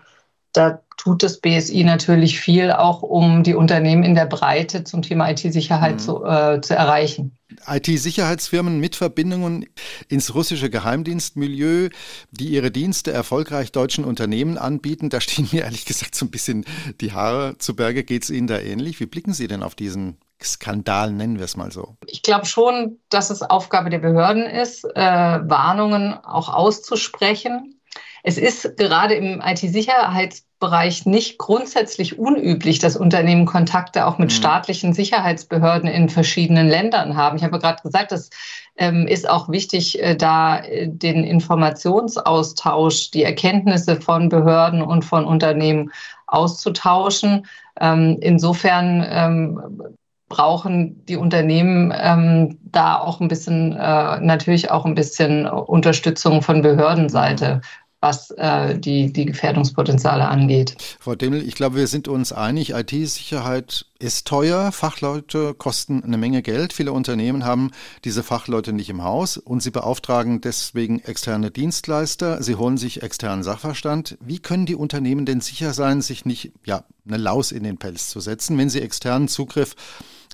da 0.53 0.81
tut 0.97 1.23
das 1.23 1.39
BSI 1.39 1.83
natürlich 1.83 2.39
viel, 2.39 2.71
auch 2.71 3.01
um 3.01 3.43
die 3.43 3.55
Unternehmen 3.55 4.03
in 4.03 4.15
der 4.15 4.25
Breite 4.25 4.83
zum 4.83 5.01
Thema 5.01 5.29
IT-Sicherheit 5.29 5.95
mhm. 5.95 5.99
zu, 5.99 6.25
äh, 6.25 6.61
zu 6.61 6.75
erreichen. 6.75 7.37
IT-Sicherheitsfirmen 7.65 8.79
mit 8.79 8.95
Verbindungen 8.95 9.65
ins 10.07 10.35
russische 10.35 10.69
Geheimdienstmilieu, 10.69 11.89
die 12.31 12.49
ihre 12.49 12.69
Dienste 12.69 13.11
erfolgreich 13.11 13.71
deutschen 13.71 14.05
Unternehmen 14.05 14.57
anbieten, 14.57 15.09
da 15.09 15.19
stehen 15.21 15.47
mir 15.51 15.63
ehrlich 15.63 15.85
gesagt 15.85 16.13
so 16.13 16.25
ein 16.25 16.31
bisschen 16.31 16.65
die 17.01 17.13
Haare 17.13 17.57
zu 17.57 17.75
Berge. 17.75 18.03
Geht 18.03 18.23
es 18.23 18.29
Ihnen 18.29 18.47
da 18.47 18.59
ähnlich? 18.59 18.99
Wie 18.99 19.07
blicken 19.07 19.33
Sie 19.33 19.47
denn 19.47 19.63
auf 19.63 19.73
diesen 19.73 20.17
Skandal, 20.43 21.11
nennen 21.11 21.37
wir 21.37 21.45
es 21.45 21.57
mal 21.57 21.71
so? 21.71 21.97
Ich 22.05 22.21
glaube 22.21 22.45
schon, 22.45 22.99
dass 23.09 23.29
es 23.29 23.41
Aufgabe 23.41 23.89
der 23.89 23.99
Behörden 23.99 24.43
ist, 24.43 24.83
äh, 24.83 24.99
Warnungen 25.01 26.13
auch 26.13 26.49
auszusprechen. 26.49 27.79
Es 28.23 28.37
ist 28.37 28.75
gerade 28.77 29.13
im 29.13 29.41
IT-Sicherheitsbereich 29.41 31.05
nicht 31.05 31.37
grundsätzlich 31.37 32.19
unüblich, 32.19 32.79
dass 32.79 32.97
Unternehmen 32.97 33.45
Kontakte 33.45 34.05
auch 34.05 34.17
mit 34.17 34.31
mhm. 34.31 34.35
staatlichen 34.35 34.93
Sicherheitsbehörden 34.93 35.89
in 35.89 36.09
verschiedenen 36.09 36.67
Ländern 36.67 37.15
haben. 37.15 37.37
Ich 37.37 37.43
habe 37.43 37.59
gerade 37.59 37.81
gesagt, 37.81 38.11
das 38.11 38.29
ähm, 38.77 39.07
ist 39.07 39.29
auch 39.29 39.49
wichtig, 39.49 40.01
äh, 40.01 40.15
da 40.15 40.59
äh, 40.59 40.87
den 40.89 41.23
Informationsaustausch, 41.23 43.11
die 43.11 43.23
Erkenntnisse 43.23 44.01
von 44.01 44.29
Behörden 44.29 44.81
und 44.81 45.05
von 45.05 45.25
Unternehmen 45.25 45.91
auszutauschen. 46.27 47.45
Ähm, 47.79 48.17
insofern 48.21 49.05
ähm, 49.07 49.96
brauchen 50.29 51.05
die 51.05 51.15
Unternehmen 51.15 51.93
ähm, 51.95 52.57
da 52.63 52.97
auch 52.97 53.21
ein 53.21 53.27
bisschen, 53.27 53.73
äh, 53.73 54.19
natürlich 54.19 54.71
auch 54.71 54.85
ein 54.85 54.95
bisschen 54.95 55.47
Unterstützung 55.47 56.41
von 56.41 56.61
Behördenseite, 56.61 57.61
was 57.99 58.29
äh, 58.31 58.77
die, 58.77 59.11
die 59.11 59.25
Gefährdungspotenziale 59.25 60.27
angeht. 60.27 60.75
Frau 60.99 61.15
Demel, 61.15 61.41
ich 61.41 61.55
glaube, 61.55 61.77
wir 61.77 61.87
sind 61.87 62.07
uns 62.07 62.31
einig, 62.31 62.71
IT-Sicherheit 62.71 63.85
ist 63.99 64.27
teuer, 64.27 64.71
Fachleute 64.71 65.55
kosten 65.55 66.03
eine 66.03 66.17
Menge 66.17 66.43
Geld. 66.43 66.73
Viele 66.73 66.91
Unternehmen 66.91 67.43
haben 67.43 67.71
diese 68.03 68.21
Fachleute 68.21 68.71
nicht 68.71 68.89
im 68.89 69.03
Haus 69.03 69.37
und 69.37 69.63
sie 69.63 69.71
beauftragen 69.71 70.41
deswegen 70.41 70.99
externe 70.99 71.49
Dienstleister, 71.49 72.43
sie 72.43 72.55
holen 72.55 72.77
sich 72.77 73.01
externen 73.01 73.43
Sachverstand. 73.43 74.17
Wie 74.21 74.39
können 74.39 74.67
die 74.67 74.75
Unternehmen 74.75 75.25
denn 75.25 75.41
sicher 75.41 75.73
sein, 75.73 76.01
sich 76.01 76.25
nicht 76.25 76.51
ja, 76.65 76.83
eine 77.07 77.17
Laus 77.17 77.51
in 77.51 77.63
den 77.63 77.77
Pelz 77.77 78.09
zu 78.09 78.19
setzen, 78.19 78.57
wenn 78.59 78.69
sie 78.69 78.81
externen 78.81 79.27
Zugriff 79.27 79.75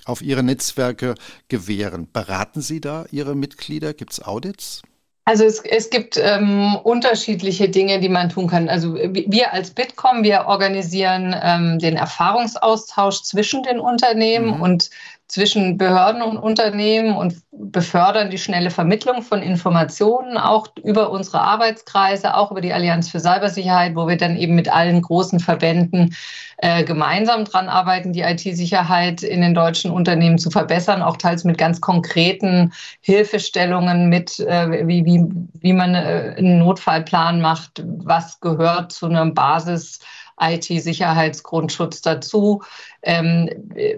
auf 0.04 0.22
ihre 0.22 0.42
Netzwerke 0.42 1.14
gewähren? 1.48 2.08
Beraten 2.12 2.60
Sie 2.60 2.80
da 2.80 3.06
Ihre 3.10 3.34
Mitglieder? 3.34 3.94
Gibt 3.94 4.12
es 4.12 4.22
Audits? 4.22 4.82
Also 5.26 5.44
es, 5.44 5.60
es 5.60 5.88
gibt 5.88 6.18
ähm, 6.18 6.76
unterschiedliche 6.82 7.70
Dinge, 7.70 7.98
die 7.98 8.10
man 8.10 8.28
tun 8.28 8.46
kann. 8.46 8.68
Also 8.68 8.94
wir 8.94 9.54
als 9.54 9.70
Bitkom, 9.70 10.22
wir 10.22 10.44
organisieren 10.46 11.34
ähm, 11.42 11.78
den 11.78 11.96
Erfahrungsaustausch 11.96 13.22
zwischen 13.22 13.62
den 13.62 13.80
Unternehmen 13.80 14.56
mhm. 14.56 14.60
und 14.60 14.90
zwischen 15.26 15.78
Behörden 15.78 16.22
und 16.22 16.36
Unternehmen 16.36 17.16
und 17.16 17.36
befördern 17.50 18.30
die 18.30 18.38
schnelle 18.38 18.70
Vermittlung 18.70 19.22
von 19.22 19.40
Informationen 19.42 20.36
auch 20.36 20.68
über 20.82 21.10
unsere 21.10 21.40
Arbeitskreise, 21.40 22.36
auch 22.36 22.50
über 22.50 22.60
die 22.60 22.72
Allianz 22.72 23.08
für 23.08 23.20
Cybersicherheit, 23.20 23.96
wo 23.96 24.06
wir 24.06 24.16
dann 24.16 24.36
eben 24.36 24.54
mit 24.54 24.72
allen 24.72 25.00
großen 25.00 25.40
Verbänden 25.40 26.14
äh, 26.58 26.84
gemeinsam 26.84 27.44
dran 27.44 27.68
arbeiten, 27.68 28.12
die 28.12 28.20
IT-Sicherheit 28.20 29.22
in 29.22 29.40
den 29.40 29.54
deutschen 29.54 29.90
Unternehmen 29.90 30.38
zu 30.38 30.50
verbessern, 30.50 31.02
auch 31.02 31.16
teils 31.16 31.44
mit 31.44 31.56
ganz 31.56 31.80
konkreten 31.80 32.72
Hilfestellungen, 33.00 34.08
mit 34.08 34.38
äh, 34.40 34.86
wie, 34.86 35.04
wie, 35.04 35.24
wie 35.60 35.72
man 35.72 35.94
äh, 35.94 36.34
einen 36.36 36.58
Notfallplan 36.58 37.40
macht, 37.40 37.82
was 37.84 38.40
gehört 38.40 38.92
zu 38.92 39.06
einer 39.06 39.26
Basis. 39.30 40.00
IT-Sicherheitsgrundschutz 40.40 42.02
dazu. 42.02 42.62
Ähm, 43.02 43.50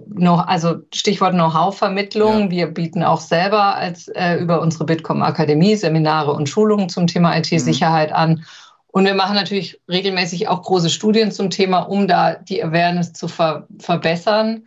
noch, 0.08 0.46
also 0.46 0.76
Stichwort 0.94 1.34
Know-how-Vermittlung. 1.34 2.44
Ja. 2.44 2.50
Wir 2.50 2.66
bieten 2.66 3.02
auch 3.02 3.20
selber 3.20 3.76
als 3.76 4.08
äh, 4.08 4.36
über 4.36 4.60
unsere 4.60 4.84
Bitkom 4.84 5.22
Akademie 5.22 5.76
Seminare 5.76 6.32
und 6.32 6.48
Schulungen 6.48 6.88
zum 6.88 7.06
Thema 7.06 7.36
IT-Sicherheit 7.36 8.10
mhm. 8.10 8.16
an. 8.16 8.44
Und 8.88 9.04
wir 9.04 9.14
machen 9.14 9.34
natürlich 9.34 9.78
regelmäßig 9.88 10.48
auch 10.48 10.62
große 10.62 10.88
Studien 10.88 11.30
zum 11.30 11.50
Thema, 11.50 11.80
um 11.80 12.08
da 12.08 12.34
die 12.34 12.64
Awareness 12.64 13.12
zu 13.12 13.28
ver 13.28 13.66
verbessern. 13.78 14.64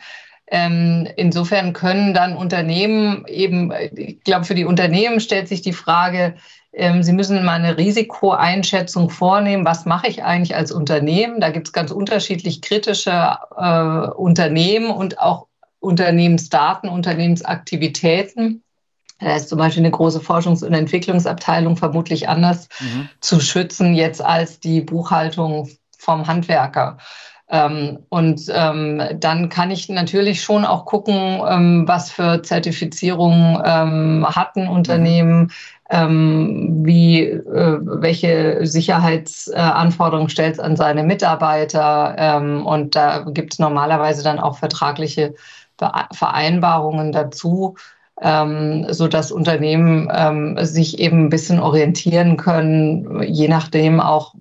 Ähm, 0.51 1.07
insofern 1.15 1.73
können 1.73 2.13
dann 2.13 2.35
Unternehmen 2.35 3.25
eben, 3.27 3.71
ich 3.95 4.23
glaube, 4.23 4.45
für 4.45 4.55
die 4.55 4.65
Unternehmen 4.65 5.19
stellt 5.19 5.47
sich 5.47 5.61
die 5.61 5.73
Frage, 5.73 6.35
ähm, 6.73 7.03
Sie 7.03 7.13
müssen 7.13 7.43
mal 7.43 7.53
eine 7.53 7.77
Risikoeinschätzung 7.77 9.09
vornehmen. 9.09 9.65
Was 9.65 9.85
mache 9.85 10.07
ich 10.07 10.23
eigentlich 10.23 10.55
als 10.55 10.71
Unternehmen? 10.71 11.39
Da 11.39 11.49
gibt 11.49 11.67
es 11.67 11.73
ganz 11.73 11.91
unterschiedlich 11.91 12.61
kritische 12.61 13.37
äh, 13.57 14.09
Unternehmen 14.11 14.91
und 14.91 15.19
auch 15.19 15.47
Unternehmensdaten, 15.79 16.89
Unternehmensaktivitäten. 16.89 18.63
Da 19.19 19.35
ist 19.35 19.49
zum 19.49 19.57
Beispiel 19.57 19.83
eine 19.83 19.91
große 19.91 20.19
Forschungs- 20.19 20.63
und 20.63 20.73
Entwicklungsabteilung 20.73 21.75
vermutlich 21.75 22.29
anders 22.29 22.69
mhm. 22.79 23.09
zu 23.19 23.39
schützen 23.39 23.93
jetzt 23.93 24.21
als 24.21 24.59
die 24.59 24.81
Buchhaltung 24.81 25.69
vom 25.97 26.27
Handwerker. 26.27 26.97
Ähm, 27.51 27.99
und 28.09 28.41
ähm, 28.53 29.01
dann 29.19 29.49
kann 29.49 29.71
ich 29.71 29.89
natürlich 29.89 30.43
schon 30.43 30.65
auch 30.65 30.85
gucken, 30.85 31.41
ähm, 31.47 31.87
was 31.87 32.11
für 32.11 32.43
Zertifizierungen 32.43 33.61
ähm, 33.65 34.25
hat 34.27 34.55
ein 34.55 34.67
Unternehmen, 34.67 35.51
ähm, 35.89 36.85
wie, 36.85 37.21
äh, 37.21 37.79
welche 37.81 38.59
Sicherheitsanforderungen 38.65 40.29
stellt 40.29 40.53
es 40.53 40.59
an 40.59 40.75
seine 40.75 41.03
Mitarbeiter. 41.03 42.15
Ähm, 42.17 42.65
und 42.65 42.95
da 42.95 43.19
gibt 43.19 43.53
es 43.53 43.59
normalerweise 43.59 44.23
dann 44.23 44.39
auch 44.39 44.57
vertragliche 44.57 45.33
Vereinbarungen 46.11 47.11
dazu. 47.11 47.75
Ähm, 48.21 48.85
so 48.89 49.07
dass 49.07 49.31
Unternehmen 49.31 50.09
ähm, 50.13 50.57
sich 50.65 50.99
eben 50.99 51.25
ein 51.25 51.29
bisschen 51.29 51.61
orientieren 51.61 52.35
können, 52.35 53.23
je 53.23 53.47
nachdem 53.47 54.01
auch, 54.01 54.35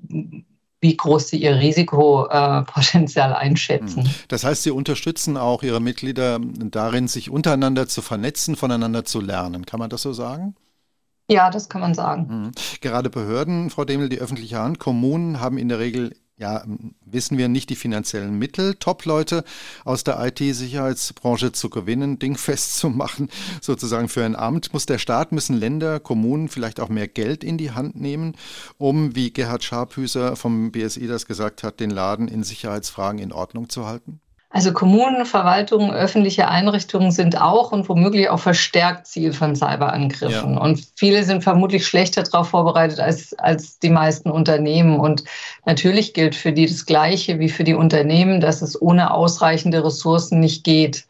wie 0.80 0.96
groß 0.96 1.28
sie 1.28 1.42
ihr 1.42 1.56
Risikopotenzial 1.56 3.32
einschätzen. 3.34 4.04
Hm. 4.04 4.10
Das 4.28 4.44
heißt, 4.44 4.62
Sie 4.62 4.70
unterstützen 4.70 5.36
auch 5.36 5.62
Ihre 5.62 5.80
Mitglieder 5.80 6.38
darin, 6.40 7.08
sich 7.08 7.30
untereinander 7.30 7.88
zu 7.88 8.02
vernetzen, 8.02 8.56
voneinander 8.56 9.04
zu 9.04 9.20
lernen. 9.20 9.66
Kann 9.66 9.80
man 9.80 9.90
das 9.90 10.02
so 10.02 10.12
sagen? 10.12 10.54
Ja, 11.30 11.50
das 11.50 11.68
kann 11.68 11.80
man 11.80 11.94
sagen. 11.94 12.28
Hm. 12.28 12.52
Gerade 12.80 13.10
Behörden, 13.10 13.70
Frau 13.70 13.84
Demel, 13.84 14.08
die 14.08 14.18
öffentliche 14.18 14.58
Hand, 14.58 14.78
Kommunen 14.78 15.40
haben 15.40 15.58
in 15.58 15.68
der 15.68 15.78
Regel 15.78 16.14
ja, 16.38 16.64
wissen 17.04 17.36
wir 17.36 17.48
nicht 17.48 17.68
die 17.68 17.76
finanziellen 17.76 18.38
Mittel, 18.38 18.74
Top-Leute 18.76 19.44
aus 19.84 20.04
der 20.04 20.24
IT-Sicherheitsbranche 20.24 21.52
zu 21.52 21.68
gewinnen, 21.68 22.18
dingfest 22.18 22.76
zu 22.78 22.88
machen, 22.88 23.28
sozusagen 23.60 24.08
für 24.08 24.24
ein 24.24 24.36
Amt. 24.36 24.72
Muss 24.72 24.86
der 24.86 24.98
Staat, 24.98 25.32
müssen 25.32 25.56
Länder, 25.56 25.98
Kommunen 25.98 26.48
vielleicht 26.48 26.80
auch 26.80 26.88
mehr 26.88 27.08
Geld 27.08 27.42
in 27.42 27.58
die 27.58 27.72
Hand 27.72 28.00
nehmen, 28.00 28.36
um, 28.78 29.16
wie 29.16 29.32
Gerhard 29.32 29.64
Scharphüser 29.64 30.36
vom 30.36 30.70
BSI 30.70 31.08
das 31.08 31.26
gesagt 31.26 31.64
hat, 31.64 31.80
den 31.80 31.90
Laden 31.90 32.28
in 32.28 32.44
Sicherheitsfragen 32.44 33.18
in 33.18 33.32
Ordnung 33.32 33.68
zu 33.68 33.86
halten? 33.86 34.20
Also 34.50 34.72
Kommunen, 34.72 35.26
Verwaltungen, 35.26 35.90
öffentliche 35.90 36.48
Einrichtungen 36.48 37.10
sind 37.10 37.38
auch 37.38 37.70
und 37.70 37.86
womöglich 37.86 38.30
auch 38.30 38.38
verstärkt 38.38 39.06
Ziel 39.06 39.34
von 39.34 39.54
Cyberangriffen. 39.54 40.54
Ja. 40.54 40.60
Und 40.60 40.86
viele 40.96 41.22
sind 41.24 41.44
vermutlich 41.44 41.86
schlechter 41.86 42.22
darauf 42.22 42.48
vorbereitet 42.48 42.98
als, 42.98 43.34
als 43.34 43.78
die 43.78 43.90
meisten 43.90 44.30
Unternehmen. 44.30 45.00
Und 45.00 45.24
natürlich 45.66 46.14
gilt 46.14 46.34
für 46.34 46.52
die 46.52 46.66
das 46.66 46.86
Gleiche 46.86 47.38
wie 47.38 47.50
für 47.50 47.64
die 47.64 47.74
Unternehmen, 47.74 48.40
dass 48.40 48.62
es 48.62 48.80
ohne 48.80 49.12
ausreichende 49.12 49.84
Ressourcen 49.84 50.40
nicht 50.40 50.64
geht. 50.64 51.07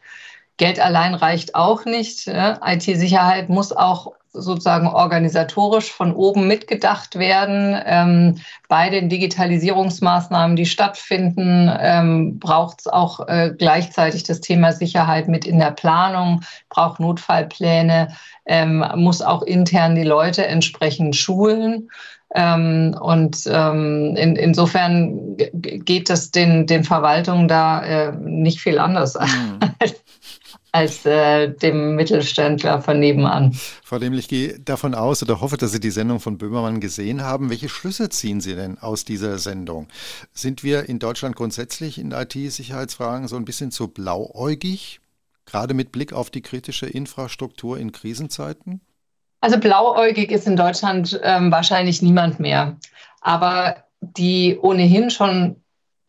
Geld 0.59 0.79
allein 0.79 1.15
reicht 1.15 1.55
auch 1.55 1.85
nicht. 1.85 2.27
IT-Sicherheit 2.27 3.49
muss 3.49 3.71
auch 3.71 4.13
sozusagen 4.33 4.87
organisatorisch 4.87 5.91
von 5.91 6.13
oben 6.13 6.47
mitgedacht 6.47 7.17
werden. 7.17 7.79
Ähm, 7.85 8.35
bei 8.67 8.89
den 8.89 9.09
Digitalisierungsmaßnahmen, 9.09 10.55
die 10.55 10.65
stattfinden, 10.65 11.71
ähm, 11.79 12.39
braucht 12.39 12.81
es 12.81 12.87
auch 12.87 13.27
äh, 13.27 13.53
gleichzeitig 13.57 14.23
das 14.23 14.41
Thema 14.41 14.71
Sicherheit 14.71 15.27
mit 15.27 15.45
in 15.45 15.59
der 15.59 15.71
Planung, 15.71 16.41
braucht 16.69 16.99
Notfallpläne, 16.99 18.09
ähm, 18.45 18.85
muss 18.95 19.21
auch 19.21 19.41
intern 19.41 19.95
die 19.95 20.03
Leute 20.03 20.45
entsprechend 20.45 21.15
schulen. 21.15 21.89
Ähm, 22.35 22.95
und 23.01 23.47
ähm, 23.47 24.15
in, 24.15 24.35
insofern 24.35 25.35
geht 25.35 26.11
es 26.11 26.29
den, 26.29 26.67
den 26.67 26.83
Verwaltungen 26.83 27.47
da 27.47 27.81
äh, 27.81 28.11
nicht 28.11 28.59
viel 28.59 28.77
anders 28.77 29.15
mhm. 29.15 29.59
als 29.79 29.95
äh, 31.05 31.49
dem 31.49 31.95
Mittelständler 31.95 32.81
von 32.81 32.99
nebenan. 32.99 33.53
Frau 33.83 33.97
Demlich, 33.97 34.21
ich 34.21 34.27
gehe 34.27 34.59
davon 34.59 34.93
aus 34.93 35.23
oder 35.23 35.41
hoffe, 35.41 35.57
dass 35.57 35.71
Sie 35.71 35.79
die 35.79 35.89
Sendung 35.89 36.19
von 36.19 36.37
Böhmermann 36.37 36.79
gesehen 36.79 37.23
haben. 37.23 37.49
Welche 37.49 37.69
Schlüsse 37.69 38.09
ziehen 38.09 38.39
Sie 38.41 38.55
denn 38.55 38.77
aus 38.77 39.03
dieser 39.03 39.39
Sendung? 39.39 39.87
Sind 40.33 40.63
wir 40.63 40.87
in 40.87 40.99
Deutschland 40.99 41.35
grundsätzlich 41.35 41.97
in 41.97 42.11
IT-Sicherheitsfragen 42.11 43.27
so 43.27 43.35
ein 43.35 43.45
bisschen 43.45 43.71
zu 43.71 43.87
blauäugig, 43.87 44.99
gerade 45.45 45.73
mit 45.73 45.91
Blick 45.91 46.13
auf 46.13 46.29
die 46.29 46.41
kritische 46.41 46.85
Infrastruktur 46.85 47.79
in 47.79 47.91
Krisenzeiten? 47.91 48.81
Also 49.41 49.57
blauäugig 49.57 50.31
ist 50.31 50.47
in 50.47 50.55
Deutschland 50.55 51.19
ähm, 51.23 51.51
wahrscheinlich 51.51 52.01
niemand 52.01 52.39
mehr. 52.39 52.77
Aber 53.21 53.83
die 54.01 54.57
ohnehin 54.61 55.09
schon 55.09 55.55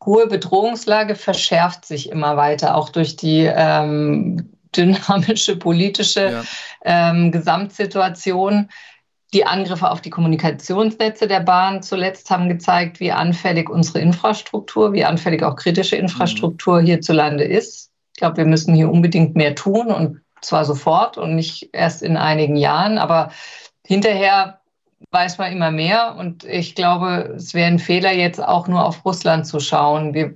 hohe 0.04 0.26
Bedrohungslage 0.26 1.14
verschärft 1.14 1.84
sich 1.84 2.10
immer 2.10 2.36
weiter, 2.36 2.76
auch 2.76 2.88
durch 2.88 3.16
die 3.16 3.50
ähm, 3.52 4.50
dynamische 4.76 5.56
politische 5.56 6.32
ja. 6.32 6.42
ähm, 6.84 7.32
Gesamtsituation. 7.32 8.68
Die 9.32 9.46
Angriffe 9.46 9.90
auf 9.90 10.00
die 10.00 10.10
Kommunikationsnetze 10.10 11.28
der 11.28 11.40
Bahn 11.40 11.82
zuletzt 11.82 12.30
haben 12.30 12.48
gezeigt, 12.48 12.98
wie 12.98 13.12
anfällig 13.12 13.70
unsere 13.70 14.00
Infrastruktur, 14.00 14.92
wie 14.92 15.04
anfällig 15.04 15.44
auch 15.44 15.54
kritische 15.54 15.96
Infrastruktur 15.96 16.80
mhm. 16.80 16.86
hierzulande 16.86 17.44
ist. 17.44 17.90
Ich 18.14 18.20
glaube, 18.20 18.38
wir 18.38 18.46
müssen 18.46 18.74
hier 18.74 18.90
unbedingt 18.90 19.36
mehr 19.36 19.54
tun 19.54 19.86
und 19.88 20.20
zwar 20.40 20.64
sofort 20.64 21.16
und 21.16 21.36
nicht 21.36 21.70
erst 21.72 22.02
in 22.02 22.16
einigen 22.16 22.56
Jahren, 22.56 22.98
aber 22.98 23.30
hinterher 23.86 24.59
weiß 25.10 25.38
man 25.38 25.52
immer 25.52 25.70
mehr. 25.70 26.16
Und 26.18 26.44
ich 26.44 26.74
glaube, 26.74 27.34
es 27.36 27.54
wäre 27.54 27.68
ein 27.68 27.78
Fehler, 27.78 28.12
jetzt 28.12 28.42
auch 28.42 28.68
nur 28.68 28.84
auf 28.84 29.04
Russland 29.04 29.46
zu 29.46 29.58
schauen. 29.60 30.14
Wir, 30.14 30.34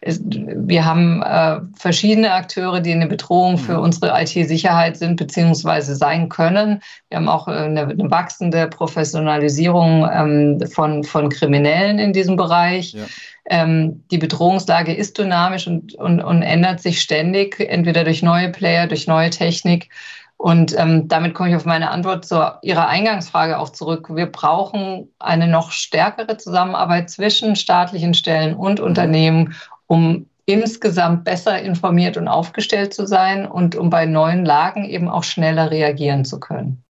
es, 0.00 0.20
wir 0.24 0.84
haben 0.84 1.22
äh, 1.22 1.60
verschiedene 1.76 2.32
Akteure, 2.32 2.80
die 2.80 2.92
eine 2.92 3.06
Bedrohung 3.06 3.58
für 3.58 3.78
mhm. 3.78 3.84
unsere 3.84 4.22
IT-Sicherheit 4.22 4.96
sind 4.96 5.16
beziehungsweise 5.16 5.96
sein 5.96 6.28
können. 6.28 6.80
Wir 7.08 7.18
haben 7.18 7.28
auch 7.28 7.48
äh, 7.48 7.52
eine, 7.52 7.82
eine 7.82 8.10
wachsende 8.10 8.68
Professionalisierung 8.68 10.08
ähm, 10.12 10.62
von, 10.70 11.04
von 11.04 11.28
Kriminellen 11.28 11.98
in 11.98 12.12
diesem 12.12 12.36
Bereich. 12.36 12.92
Ja. 12.92 13.04
Ähm, 13.46 14.04
die 14.10 14.18
Bedrohungslage 14.18 14.94
ist 14.94 15.18
dynamisch 15.18 15.66
und, 15.66 15.94
und, 15.96 16.20
und 16.20 16.42
ändert 16.42 16.80
sich 16.80 17.00
ständig, 17.00 17.60
entweder 17.60 18.04
durch 18.04 18.22
neue 18.22 18.50
Player, 18.50 18.86
durch 18.86 19.06
neue 19.06 19.30
Technik. 19.30 19.90
Und 20.36 20.78
ähm, 20.78 21.08
damit 21.08 21.34
komme 21.34 21.50
ich 21.50 21.56
auf 21.56 21.64
meine 21.64 21.90
Antwort 21.90 22.26
zu 22.26 22.58
Ihrer 22.62 22.88
Eingangsfrage 22.88 23.58
auch 23.58 23.70
zurück. 23.70 24.08
Wir 24.14 24.26
brauchen 24.26 25.08
eine 25.18 25.46
noch 25.46 25.70
stärkere 25.70 26.36
Zusammenarbeit 26.36 27.08
zwischen 27.08 27.56
staatlichen 27.56 28.14
Stellen 28.14 28.54
und 28.54 28.80
mhm. 28.80 28.86
Unternehmen, 28.86 29.54
um 29.86 30.26
insgesamt 30.46 31.24
besser 31.24 31.62
informiert 31.62 32.16
und 32.16 32.28
aufgestellt 32.28 32.92
zu 32.92 33.06
sein 33.06 33.46
und 33.46 33.76
um 33.76 33.88
bei 33.90 34.04
neuen 34.06 34.44
Lagen 34.44 34.84
eben 34.84 35.08
auch 35.08 35.24
schneller 35.24 35.70
reagieren 35.70 36.24
zu 36.24 36.38
können. 36.40 36.84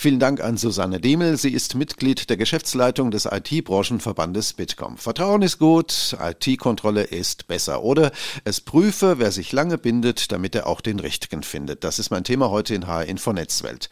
Vielen 0.00 0.20
Dank 0.20 0.40
an 0.40 0.56
Susanne 0.56 1.00
Demel. 1.00 1.36
Sie 1.38 1.52
ist 1.52 1.74
Mitglied 1.74 2.30
der 2.30 2.36
Geschäftsleitung 2.36 3.10
des 3.10 3.24
IT-Branchenverbandes 3.24 4.52
Bitkom. 4.52 4.96
Vertrauen 4.96 5.42
ist 5.42 5.58
gut, 5.58 6.16
IT-Kontrolle 6.22 7.02
ist 7.02 7.48
besser. 7.48 7.82
Oder 7.82 8.12
es 8.44 8.60
prüfe, 8.60 9.18
wer 9.18 9.32
sich 9.32 9.50
lange 9.50 9.76
bindet, 9.76 10.30
damit 10.30 10.54
er 10.54 10.68
auch 10.68 10.82
den 10.82 11.00
Richtigen 11.00 11.42
findet. 11.42 11.82
Das 11.82 11.98
ist 11.98 12.10
mein 12.10 12.22
Thema 12.22 12.48
heute 12.48 12.76
in 12.76 12.86
HR 12.86 13.06
Info 13.06 13.32
Netzwelt. 13.32 13.90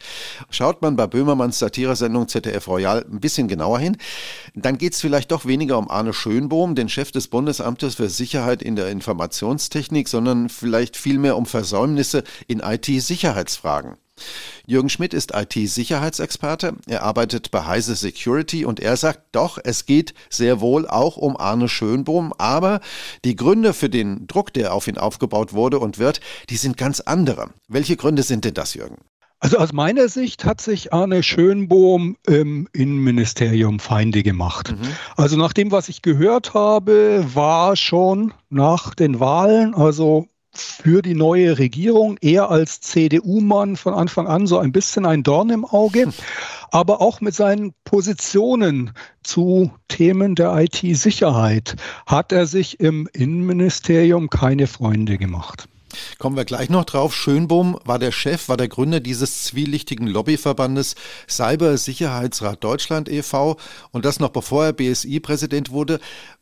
Schaut 0.49 0.81
man 0.81 0.95
bei 0.95 1.07
Böhmermanns 1.07 1.59
Satiresendung 1.59 2.29
ZDF 2.29 2.69
Royal 2.69 3.03
ein 3.03 3.19
bisschen 3.19 3.49
genauer 3.49 3.79
hin, 3.79 3.97
dann 4.55 4.77
geht 4.77 4.93
es 4.93 5.01
vielleicht 5.01 5.33
doch 5.33 5.45
weniger 5.45 5.77
um 5.77 5.91
Arne 5.91 6.13
Schönbohm, 6.13 6.75
den 6.75 6.87
Chef 6.87 7.11
des 7.11 7.27
Bundesamtes 7.27 7.95
für 7.95 8.07
Sicherheit 8.07 8.61
in 8.61 8.77
der 8.77 8.91
Informationstechnik, 8.91 10.07
sondern 10.07 10.47
vielleicht 10.47 10.95
vielmehr 10.95 11.35
um 11.35 11.45
Versäumnisse 11.45 12.23
in 12.47 12.61
IT-Sicherheitsfragen. 12.61 13.97
Jürgen 14.65 14.89
Schmidt 14.89 15.13
ist 15.13 15.33
IT-Sicherheitsexperte. 15.33 16.75
Er 16.87 17.03
arbeitet 17.03 17.51
bei 17.51 17.65
Heise 17.65 17.95
Security 17.95 18.65
und 18.65 18.79
er 18.79 18.97
sagt, 18.97 19.21
doch, 19.31 19.57
es 19.63 19.85
geht 19.85 20.13
sehr 20.29 20.59
wohl 20.59 20.87
auch 20.87 21.17
um 21.17 21.37
Arne 21.37 21.69
Schönbohm, 21.69 22.33
aber 22.37 22.81
die 23.23 23.35
Gründe 23.35 23.73
für 23.73 23.89
den 23.89 24.27
Druck, 24.27 24.53
der 24.53 24.73
auf 24.73 24.87
ihn 24.87 24.97
aufgebaut 24.97 25.53
wurde 25.53 25.79
und 25.79 25.99
wird, 25.99 26.19
die 26.49 26.57
sind 26.57 26.77
ganz 26.77 26.99
andere. 26.99 27.49
Welche 27.67 27.95
Gründe 27.95 28.23
sind 28.23 28.45
denn 28.45 28.53
das, 28.53 28.73
Jürgen? 28.73 28.97
Also 29.39 29.57
aus 29.57 29.71
meiner 29.71 30.09
Sicht 30.09 30.45
hat 30.45 30.61
sich 30.61 30.93
Arne 30.93 31.21
Schönbohm 31.21 32.17
im 32.25 32.67
Innenministerium 32.73 33.79
Feinde 33.79 34.23
gemacht. 34.23 34.71
Mhm. 34.71 34.87
Also 35.15 35.37
nach 35.37 35.53
dem, 35.53 35.71
was 35.71 35.89
ich 35.89 36.01
gehört 36.01 36.55
habe, 36.55 37.23
war 37.33 37.75
schon 37.75 38.33
nach 38.49 38.95
den 38.95 39.19
Wahlen, 39.19 39.75
also 39.75 40.27
für 40.61 41.01
die 41.01 41.15
neue 41.15 41.57
Regierung, 41.57 42.17
eher 42.21 42.49
als 42.49 42.81
CDU-Mann 42.81 43.75
von 43.75 43.93
Anfang 43.93 44.27
an 44.27 44.47
so 44.47 44.59
ein 44.59 44.71
bisschen 44.71 45.05
ein 45.05 45.23
Dorn 45.23 45.49
im 45.49 45.65
Auge, 45.65 46.11
aber 46.71 47.01
auch 47.01 47.21
mit 47.21 47.35
seinen 47.35 47.73
Positionen 47.83 48.91
zu 49.23 49.71
Themen 49.87 50.35
der 50.35 50.55
IT-Sicherheit 50.57 51.75
hat 52.05 52.31
er 52.31 52.45
sich 52.45 52.79
im 52.79 53.07
Innenministerium 53.13 54.29
keine 54.29 54.67
Freunde 54.67 55.17
gemacht. 55.17 55.67
Kommen 56.17 56.35
wir 56.35 56.45
gleich 56.45 56.69
noch 56.69 56.85
drauf. 56.85 57.15
Schönbohm 57.15 57.77
war 57.85 57.99
der 57.99 58.11
Chef, 58.11 58.49
war 58.49 58.57
der 58.57 58.67
Gründer 58.67 58.99
dieses 58.99 59.43
zwielichtigen 59.43 60.07
Lobbyverbandes 60.07 60.95
Cybersicherheitsrat 61.29 62.63
Deutschland 62.63 63.09
e.V. 63.09 63.57
und 63.91 64.05
das 64.05 64.19
noch 64.19 64.29
bevor 64.29 64.65
er 64.65 64.73
BSI-Präsident 64.73 65.71
wurde. 65.71 65.99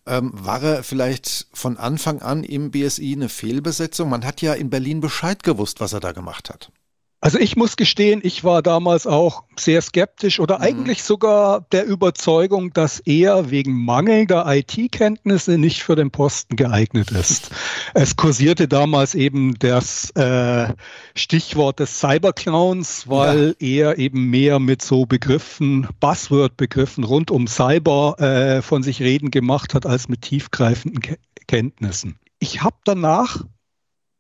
Ähm, 0.08 0.32
war 0.34 0.62
er 0.62 0.84
vielleicht 0.84 1.48
von 1.54 1.78
Anfang 1.78 2.22
an 2.22 2.44
im 2.44 2.72
BSI 2.72 3.14
eine 3.14 3.30
Fehlbesetzung? 3.30 4.10
Man 4.10 4.26
hat 4.26 4.42
ja 4.42 4.54
in 4.54 4.70
Berlin 4.70 5.02
Bescheid 5.02 5.44
gewusst, 5.44 5.80
was 5.80 5.94
er 5.94 6.00
da 6.00 6.12
gemacht 6.12 6.50
hat. 6.50 6.72
Also 7.22 7.40
ich 7.40 7.56
muss 7.56 7.76
gestehen, 7.76 8.20
ich 8.24 8.44
war 8.44 8.62
damals 8.62 9.08
auch 9.08 9.46
sehr 9.56 9.82
skeptisch 9.82 10.40
oder 10.40 10.58
mhm. 10.58 10.64
eigentlich 10.64 11.04
sogar 11.04 11.66
der 11.72 11.86
Überzeugung, 11.86 12.72
dass 12.74 13.00
er 13.00 13.50
wegen 13.50 13.84
mangelnder 13.84 14.46
IT-Kenntnisse 14.48 15.58
nicht 15.58 15.82
für 15.82 15.96
den 15.96 16.12
Posten 16.12 16.56
geeignet 16.56 17.12
ist. 17.12 17.50
es 17.94 18.16
kursierte 18.16 18.68
damals 18.68 19.16
eben 19.16 19.56
das 19.58 20.12
äh, 20.12 20.68
Stichwort 21.16 21.80
des 21.80 22.00
Cyberclowns, 22.00 23.10
weil 23.10 23.56
ja. 23.60 23.90
er 23.90 23.98
eben 23.98 24.30
mehr 24.30 24.60
mit 24.60 24.84
so 24.84 25.06
Begriffen, 25.06 25.88
Buzzword-Begriffen 26.00 27.04
rund 27.04 27.32
um 27.32 27.48
Cyber 27.48 28.20
äh, 28.20 28.62
von 28.62 28.84
sich 28.84 29.02
reden 29.02 29.32
gemacht 29.32 29.74
hat, 29.74 29.86
als 29.86 30.10
mit 30.10 30.22
tiefgreifenden 30.22 31.02
Ke 31.02 31.18
Kenntnissen. 31.48 32.18
Ich 32.40 32.64
habe 32.64 32.78
danach 32.86 33.44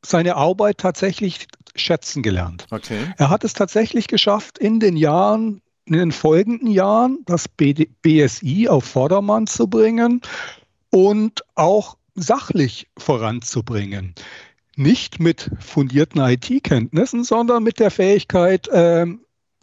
seine 0.10 0.36
Arbeit 0.36 0.78
tatsächlich 0.78 1.48
schätzen 1.76 2.24
gelernt. 2.24 2.68
Okay. 2.72 3.14
Er 3.18 3.30
hat 3.30 3.44
es 3.44 3.54
tatsächlich 3.54 4.08
geschafft, 4.08 4.58
in 4.58 4.80
den 4.80 4.98
Jahren, 4.98 5.62
in 5.86 5.94
den 5.94 6.12
folgenden 6.12 6.72
Jahren, 6.72 7.20
das 7.26 7.48
BSI 7.48 8.68
auf 8.70 8.86
Vordermann 8.86 9.48
zu 9.48 9.68
bringen 9.68 10.22
und 10.90 11.44
auch 11.56 11.98
sachlich 12.16 12.88
voranzubringen. 12.98 14.16
Nicht 14.78 15.20
mit 15.20 15.52
fundierten 15.60 16.22
IT-Kenntnissen, 16.22 17.24
sondern 17.24 17.64
mit 17.64 17.80
der 17.80 17.92
Fähigkeit, 17.92 18.68
äh, 18.70 19.06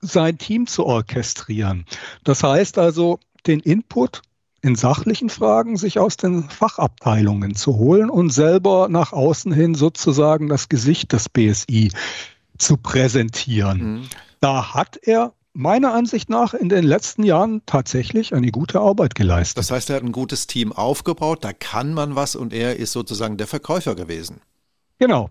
sein 0.00 0.38
Team 0.38 0.66
zu 0.66 0.84
orchestrieren. 0.84 1.86
Das 2.24 2.42
heißt 2.42 2.78
also, 2.78 3.20
den 3.46 3.60
Input 3.60 4.22
in 4.62 4.76
sachlichen 4.76 5.28
Fragen 5.28 5.76
sich 5.76 5.98
aus 5.98 6.16
den 6.16 6.48
Fachabteilungen 6.48 7.54
zu 7.54 7.76
holen 7.76 8.08
und 8.08 8.30
selber 8.30 8.88
nach 8.88 9.12
außen 9.12 9.52
hin 9.52 9.74
sozusagen 9.74 10.48
das 10.48 10.68
Gesicht 10.68 11.12
des 11.12 11.28
BSI 11.28 11.90
zu 12.58 12.76
präsentieren. 12.76 13.78
Mhm. 13.82 14.08
Da 14.40 14.72
hat 14.74 14.98
er 15.02 15.34
meiner 15.52 15.92
Ansicht 15.92 16.30
nach 16.30 16.54
in 16.54 16.68
den 16.68 16.84
letzten 16.84 17.24
Jahren 17.24 17.62
tatsächlich 17.66 18.34
eine 18.34 18.50
gute 18.50 18.80
Arbeit 18.80 19.14
geleistet. 19.14 19.58
Das 19.58 19.70
heißt, 19.70 19.90
er 19.90 19.96
hat 19.96 20.02
ein 20.04 20.12
gutes 20.12 20.46
Team 20.46 20.72
aufgebaut, 20.72 21.44
da 21.44 21.52
kann 21.52 21.92
man 21.92 22.14
was 22.14 22.36
und 22.36 22.52
er 22.52 22.76
ist 22.76 22.92
sozusagen 22.92 23.36
der 23.36 23.46
Verkäufer 23.46 23.94
gewesen. 23.94 24.40
Genau. 24.98 25.28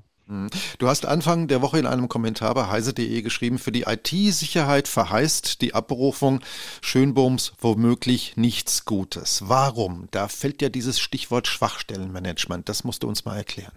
Du 0.77 0.87
hast 0.87 1.05
Anfang 1.05 1.47
der 1.47 1.61
Woche 1.61 1.79
in 1.79 1.85
einem 1.85 2.07
Kommentar 2.07 2.53
bei 2.53 2.67
heise.de 2.67 3.21
geschrieben, 3.21 3.59
für 3.59 3.73
die 3.73 3.81
IT-Sicherheit 3.81 4.87
verheißt 4.87 5.61
die 5.61 5.73
Abberufung 5.73 6.39
Schönbohms 6.81 7.51
womöglich 7.59 8.37
nichts 8.37 8.85
Gutes. 8.85 9.43
Warum? 9.47 10.07
Da 10.11 10.29
fällt 10.29 10.61
ja 10.61 10.69
dieses 10.69 10.99
Stichwort 10.99 11.47
Schwachstellenmanagement. 11.47 12.69
Das 12.69 12.85
musst 12.85 13.03
du 13.03 13.09
uns 13.09 13.25
mal 13.25 13.35
erklären. 13.35 13.73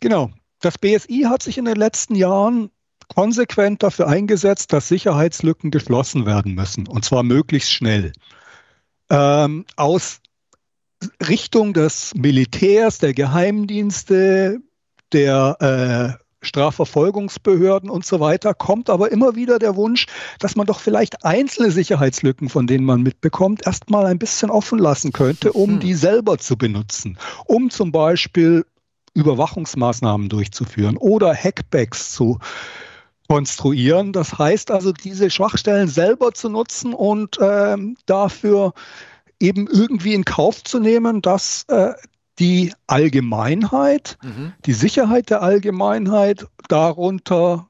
Genau. 0.00 0.30
Das 0.60 0.78
BSI 0.78 1.26
hat 1.28 1.42
sich 1.42 1.58
in 1.58 1.66
den 1.66 1.76
letzten 1.76 2.14
Jahren 2.14 2.70
konsequent 3.14 3.82
dafür 3.82 4.08
eingesetzt, 4.08 4.72
dass 4.72 4.88
Sicherheitslücken 4.88 5.70
geschlossen 5.70 6.26
werden 6.26 6.54
müssen, 6.54 6.86
und 6.88 7.04
zwar 7.04 7.22
möglichst 7.22 7.72
schnell. 7.72 8.12
Ähm, 9.10 9.66
aus 9.76 10.20
Richtung 11.26 11.74
des 11.74 12.14
Militärs, 12.14 12.98
der 12.98 13.14
Geheimdienste, 13.14 14.60
der 15.12 16.16
äh, 16.18 16.24
Strafverfolgungsbehörden 16.40 17.90
und 17.90 18.06
so 18.06 18.20
weiter, 18.20 18.54
kommt 18.54 18.90
aber 18.90 19.10
immer 19.10 19.34
wieder 19.34 19.58
der 19.58 19.76
Wunsch, 19.76 20.06
dass 20.38 20.54
man 20.54 20.66
doch 20.66 20.80
vielleicht 20.80 21.24
einzelne 21.24 21.70
Sicherheitslücken, 21.70 22.48
von 22.48 22.66
denen 22.66 22.84
man 22.84 23.02
mitbekommt, 23.02 23.66
erstmal 23.66 24.06
ein 24.06 24.18
bisschen 24.18 24.50
offen 24.50 24.78
lassen 24.78 25.12
könnte, 25.12 25.52
um 25.52 25.72
hm. 25.72 25.80
die 25.80 25.94
selber 25.94 26.38
zu 26.38 26.56
benutzen, 26.56 27.18
um 27.46 27.70
zum 27.70 27.90
Beispiel 27.90 28.64
Überwachungsmaßnahmen 29.14 30.28
durchzuführen 30.28 30.96
oder 30.96 31.34
Hackbacks 31.34 32.12
zu 32.12 32.38
konstruieren. 33.28 34.12
Das 34.12 34.38
heißt 34.38 34.70
also, 34.70 34.92
diese 34.92 35.30
Schwachstellen 35.30 35.88
selber 35.88 36.32
zu 36.32 36.48
nutzen 36.48 36.94
und 36.94 37.36
ähm, 37.40 37.96
dafür 38.06 38.74
eben 39.40 39.66
irgendwie 39.66 40.14
in 40.14 40.24
Kauf 40.24 40.64
zu 40.64 40.78
nehmen, 40.78 41.20
dass 41.20 41.64
äh, 41.68 41.92
die 42.38 42.72
Allgemeinheit, 42.86 44.18
mhm. 44.22 44.52
die 44.64 44.72
Sicherheit 44.72 45.30
der 45.30 45.42
Allgemeinheit 45.42 46.46
darunter 46.68 47.68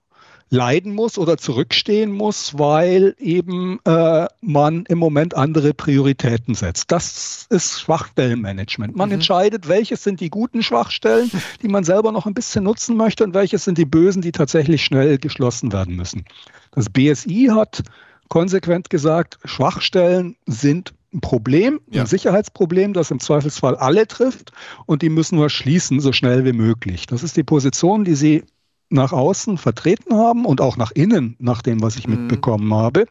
leiden 0.50 0.94
muss 0.94 1.18
oder 1.18 1.36
zurückstehen 1.36 2.10
muss, 2.10 2.58
weil 2.58 3.14
eben 3.18 3.80
äh, 3.84 4.26
man 4.40 4.86
im 4.86 4.98
Moment 4.98 5.34
andere 5.34 5.74
Prioritäten 5.74 6.54
setzt. 6.54 6.90
Das 6.90 7.46
ist 7.50 7.80
Schwachstellenmanagement. 7.80 8.96
Man 8.96 9.10
mhm. 9.10 9.16
entscheidet, 9.16 9.68
welches 9.68 10.02
sind 10.02 10.20
die 10.20 10.30
guten 10.30 10.62
Schwachstellen, 10.62 11.30
die 11.62 11.68
man 11.68 11.84
selber 11.84 12.12
noch 12.12 12.26
ein 12.26 12.34
bisschen 12.34 12.64
nutzen 12.64 12.96
möchte 12.96 13.24
und 13.24 13.34
welches 13.34 13.64
sind 13.64 13.76
die 13.76 13.84
bösen, 13.84 14.22
die 14.22 14.32
tatsächlich 14.32 14.84
schnell 14.84 15.18
geschlossen 15.18 15.72
werden 15.72 15.96
müssen. 15.96 16.24
Das 16.72 16.88
BSI 16.88 17.50
hat 17.52 17.82
konsequent 18.28 18.90
gesagt, 18.90 19.38
Schwachstellen 19.44 20.36
sind 20.46 20.94
ein 21.12 21.20
Problem, 21.20 21.80
ja. 21.90 22.02
ein 22.02 22.06
Sicherheitsproblem, 22.06 22.92
das 22.92 23.10
im 23.10 23.20
Zweifelsfall 23.20 23.76
alle 23.76 24.06
trifft 24.06 24.52
und 24.86 25.02
die 25.02 25.08
müssen 25.08 25.38
wir 25.38 25.48
schließen, 25.48 26.00
so 26.00 26.12
schnell 26.12 26.44
wie 26.44 26.52
möglich. 26.52 27.06
Das 27.06 27.22
ist 27.22 27.36
die 27.36 27.44
Position, 27.44 28.04
die 28.04 28.14
Sie 28.14 28.44
nach 28.90 29.12
außen 29.12 29.58
vertreten 29.58 30.14
haben 30.14 30.44
und 30.46 30.60
auch 30.60 30.76
nach 30.76 30.90
innen, 30.92 31.36
nach 31.38 31.62
dem, 31.62 31.82
was 31.82 31.96
ich 31.96 32.06
mhm. 32.06 32.22
mitbekommen 32.22 32.72
habe. 32.72 33.06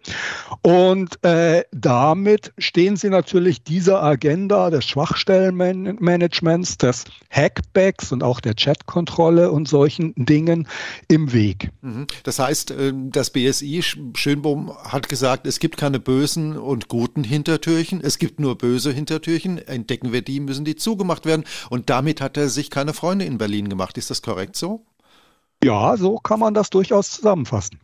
Und 0.61 1.23
äh, 1.23 1.63
damit 1.71 2.53
stehen 2.57 2.97
sie 2.97 3.09
natürlich 3.09 3.63
dieser 3.63 4.01
Agenda 4.01 4.69
des 4.69 4.85
Schwachstellenmanagements, 4.85 6.77
des 6.77 7.05
Hackbacks 7.29 8.11
und 8.11 8.23
auch 8.23 8.39
der 8.39 8.55
Chatkontrolle 8.55 9.51
und 9.51 9.67
solchen 9.67 10.13
Dingen 10.15 10.67
im 11.07 11.31
Weg. 11.33 11.71
Mhm. 11.81 12.07
Das 12.23 12.39
heißt, 12.39 12.71
äh, 12.71 12.93
das 12.95 13.29
BSI 13.29 13.83
Schönbohm 14.15 14.71
hat 14.83 15.09
gesagt, 15.09 15.45
es 15.45 15.59
gibt 15.59 15.77
keine 15.77 15.99
bösen 15.99 16.57
und 16.57 16.87
guten 16.87 17.23
Hintertürchen, 17.23 18.01
es 18.01 18.17
gibt 18.17 18.39
nur 18.39 18.57
böse 18.57 18.91
Hintertürchen. 18.91 19.59
Entdecken 19.59 20.11
wir 20.11 20.21
die, 20.21 20.39
müssen 20.39 20.65
die 20.65 20.75
zugemacht 20.75 21.25
werden. 21.25 21.45
Und 21.69 21.89
damit 21.89 22.21
hat 22.21 22.37
er 22.37 22.49
sich 22.49 22.69
keine 22.69 22.93
Freunde 22.93 23.25
in 23.25 23.37
Berlin 23.37 23.69
gemacht. 23.69 23.97
Ist 23.97 24.09
das 24.09 24.21
korrekt 24.21 24.55
so? 24.55 24.85
Ja, 25.63 25.97
so 25.97 26.17
kann 26.17 26.39
man 26.39 26.53
das 26.53 26.69
durchaus 26.69 27.11
zusammenfassen. 27.11 27.79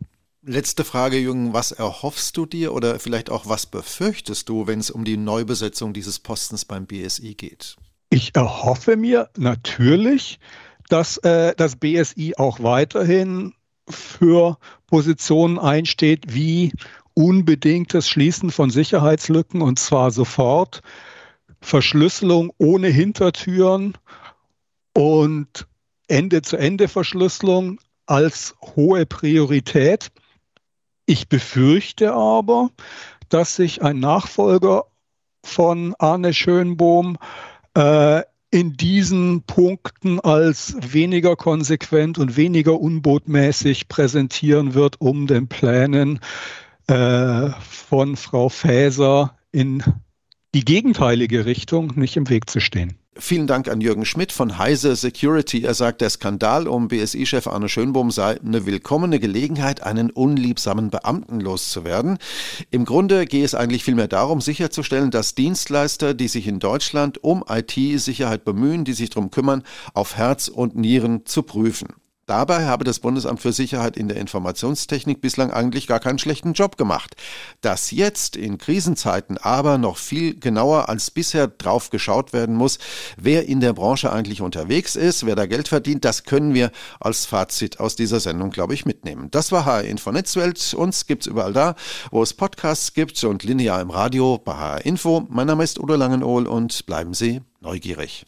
Letzte 0.46 0.84
Frage, 0.84 1.18
Jürgen. 1.18 1.54
Was 1.54 1.72
erhoffst 1.72 2.36
du 2.36 2.44
dir 2.44 2.74
oder 2.74 2.98
vielleicht 2.98 3.30
auch 3.30 3.46
was 3.46 3.66
befürchtest 3.66 4.48
du, 4.48 4.66
wenn 4.66 4.78
es 4.78 4.90
um 4.90 5.04
die 5.04 5.16
Neubesetzung 5.16 5.94
dieses 5.94 6.18
Postens 6.18 6.64
beim 6.66 6.86
BSI 6.86 7.34
geht? 7.34 7.76
Ich 8.10 8.34
erhoffe 8.34 8.96
mir 8.96 9.30
natürlich, 9.36 10.38
dass 10.88 11.16
äh, 11.18 11.54
das 11.56 11.76
BSI 11.76 12.34
auch 12.36 12.60
weiterhin 12.62 13.54
für 13.88 14.58
Positionen 14.86 15.58
einsteht 15.58 16.34
wie 16.34 16.72
unbedingtes 17.14 18.08
Schließen 18.08 18.50
von 18.50 18.70
Sicherheitslücken 18.70 19.62
und 19.62 19.78
zwar 19.78 20.10
sofort, 20.10 20.82
Verschlüsselung 21.60 22.52
ohne 22.58 22.88
Hintertüren 22.88 23.96
und 24.94 25.66
Ende-zu-Ende-Verschlüsselung 26.08 27.80
als 28.06 28.54
hohe 28.60 29.06
Priorität. 29.06 30.10
Ich 31.06 31.28
befürchte 31.28 32.14
aber, 32.14 32.70
dass 33.28 33.56
sich 33.56 33.82
ein 33.82 34.00
Nachfolger 34.00 34.84
von 35.42 35.94
Arne 35.98 36.32
Schönbohm 36.32 37.18
äh, 37.74 38.22
in 38.50 38.74
diesen 38.74 39.42
Punkten 39.42 40.20
als 40.20 40.76
weniger 40.80 41.34
konsequent 41.34 42.18
und 42.18 42.36
weniger 42.36 42.80
unbotmäßig 42.80 43.88
präsentieren 43.88 44.74
wird, 44.74 45.00
um 45.00 45.26
den 45.26 45.48
Plänen 45.48 46.20
äh, 46.86 47.50
von 47.60 48.16
Frau 48.16 48.48
Faeser 48.48 49.36
in 49.50 49.82
die 50.54 50.64
gegenteilige 50.64 51.46
Richtung 51.46 51.92
nicht 51.96 52.16
im 52.16 52.28
Weg 52.28 52.48
zu 52.48 52.60
stehen. 52.60 52.96
Vielen 53.16 53.46
Dank 53.46 53.68
an 53.68 53.80
Jürgen 53.80 54.04
Schmidt 54.04 54.32
von 54.32 54.58
Heise 54.58 54.96
Security. 54.96 55.62
Er 55.62 55.74
sagt, 55.74 56.00
der 56.00 56.10
Skandal 56.10 56.66
um 56.66 56.88
BSI-Chef 56.88 57.46
Arne 57.46 57.68
Schönbohm 57.68 58.10
sei 58.10 58.40
eine 58.40 58.66
willkommene 58.66 59.20
Gelegenheit, 59.20 59.84
einen 59.84 60.10
unliebsamen 60.10 60.90
Beamten 60.90 61.38
loszuwerden. 61.38 62.18
Im 62.72 62.84
Grunde 62.84 63.26
gehe 63.26 63.44
es 63.44 63.54
eigentlich 63.54 63.84
vielmehr 63.84 64.08
darum, 64.08 64.40
sicherzustellen, 64.40 65.12
dass 65.12 65.36
Dienstleister, 65.36 66.12
die 66.12 66.26
sich 66.26 66.48
in 66.48 66.58
Deutschland 66.58 67.22
um 67.22 67.44
IT-Sicherheit 67.48 68.44
bemühen, 68.44 68.84
die 68.84 68.94
sich 68.94 69.10
darum 69.10 69.30
kümmern, 69.30 69.62
auf 69.94 70.16
Herz 70.16 70.48
und 70.48 70.74
Nieren 70.74 71.24
zu 71.24 71.44
prüfen. 71.44 71.88
Dabei 72.26 72.64
habe 72.64 72.84
das 72.84 73.00
Bundesamt 73.00 73.40
für 73.40 73.52
Sicherheit 73.52 73.96
in 73.96 74.08
der 74.08 74.16
Informationstechnik 74.16 75.20
bislang 75.20 75.50
eigentlich 75.50 75.86
gar 75.86 76.00
keinen 76.00 76.18
schlechten 76.18 76.54
Job 76.54 76.78
gemacht. 76.78 77.16
Dass 77.60 77.90
jetzt 77.90 78.36
in 78.36 78.56
Krisenzeiten 78.56 79.36
aber 79.36 79.76
noch 79.76 79.98
viel 79.98 80.38
genauer 80.38 80.88
als 80.88 81.10
bisher 81.10 81.48
drauf 81.48 81.90
geschaut 81.90 82.32
werden 82.32 82.54
muss, 82.54 82.78
wer 83.18 83.46
in 83.46 83.60
der 83.60 83.74
Branche 83.74 84.10
eigentlich 84.10 84.40
unterwegs 84.40 84.96
ist, 84.96 85.26
wer 85.26 85.36
da 85.36 85.44
Geld 85.46 85.68
verdient, 85.68 86.04
das 86.04 86.24
können 86.24 86.54
wir 86.54 86.70
als 86.98 87.26
Fazit 87.26 87.78
aus 87.78 87.94
dieser 87.94 88.20
Sendung, 88.20 88.50
glaube 88.50 88.72
ich, 88.72 88.86
mitnehmen. 88.86 89.30
Das 89.30 89.52
war 89.52 89.66
HR 89.66 89.84
Info 89.84 90.10
Netzwelt. 90.10 90.74
Uns 90.74 91.06
gibt's 91.06 91.26
überall 91.26 91.52
da, 91.52 91.74
wo 92.10 92.22
es 92.22 92.32
Podcasts 92.32 92.94
gibt 92.94 93.22
und 93.24 93.42
linear 93.42 93.80
im 93.82 93.90
Radio 93.90 94.38
bei 94.38 94.54
HR 94.54 94.86
Info. 94.86 95.26
Mein 95.28 95.46
Name 95.46 95.62
ist 95.62 95.78
Udo 95.78 95.94
Langenohl 95.94 96.46
und 96.46 96.86
bleiben 96.86 97.12
Sie 97.12 97.42
neugierig. 97.60 98.24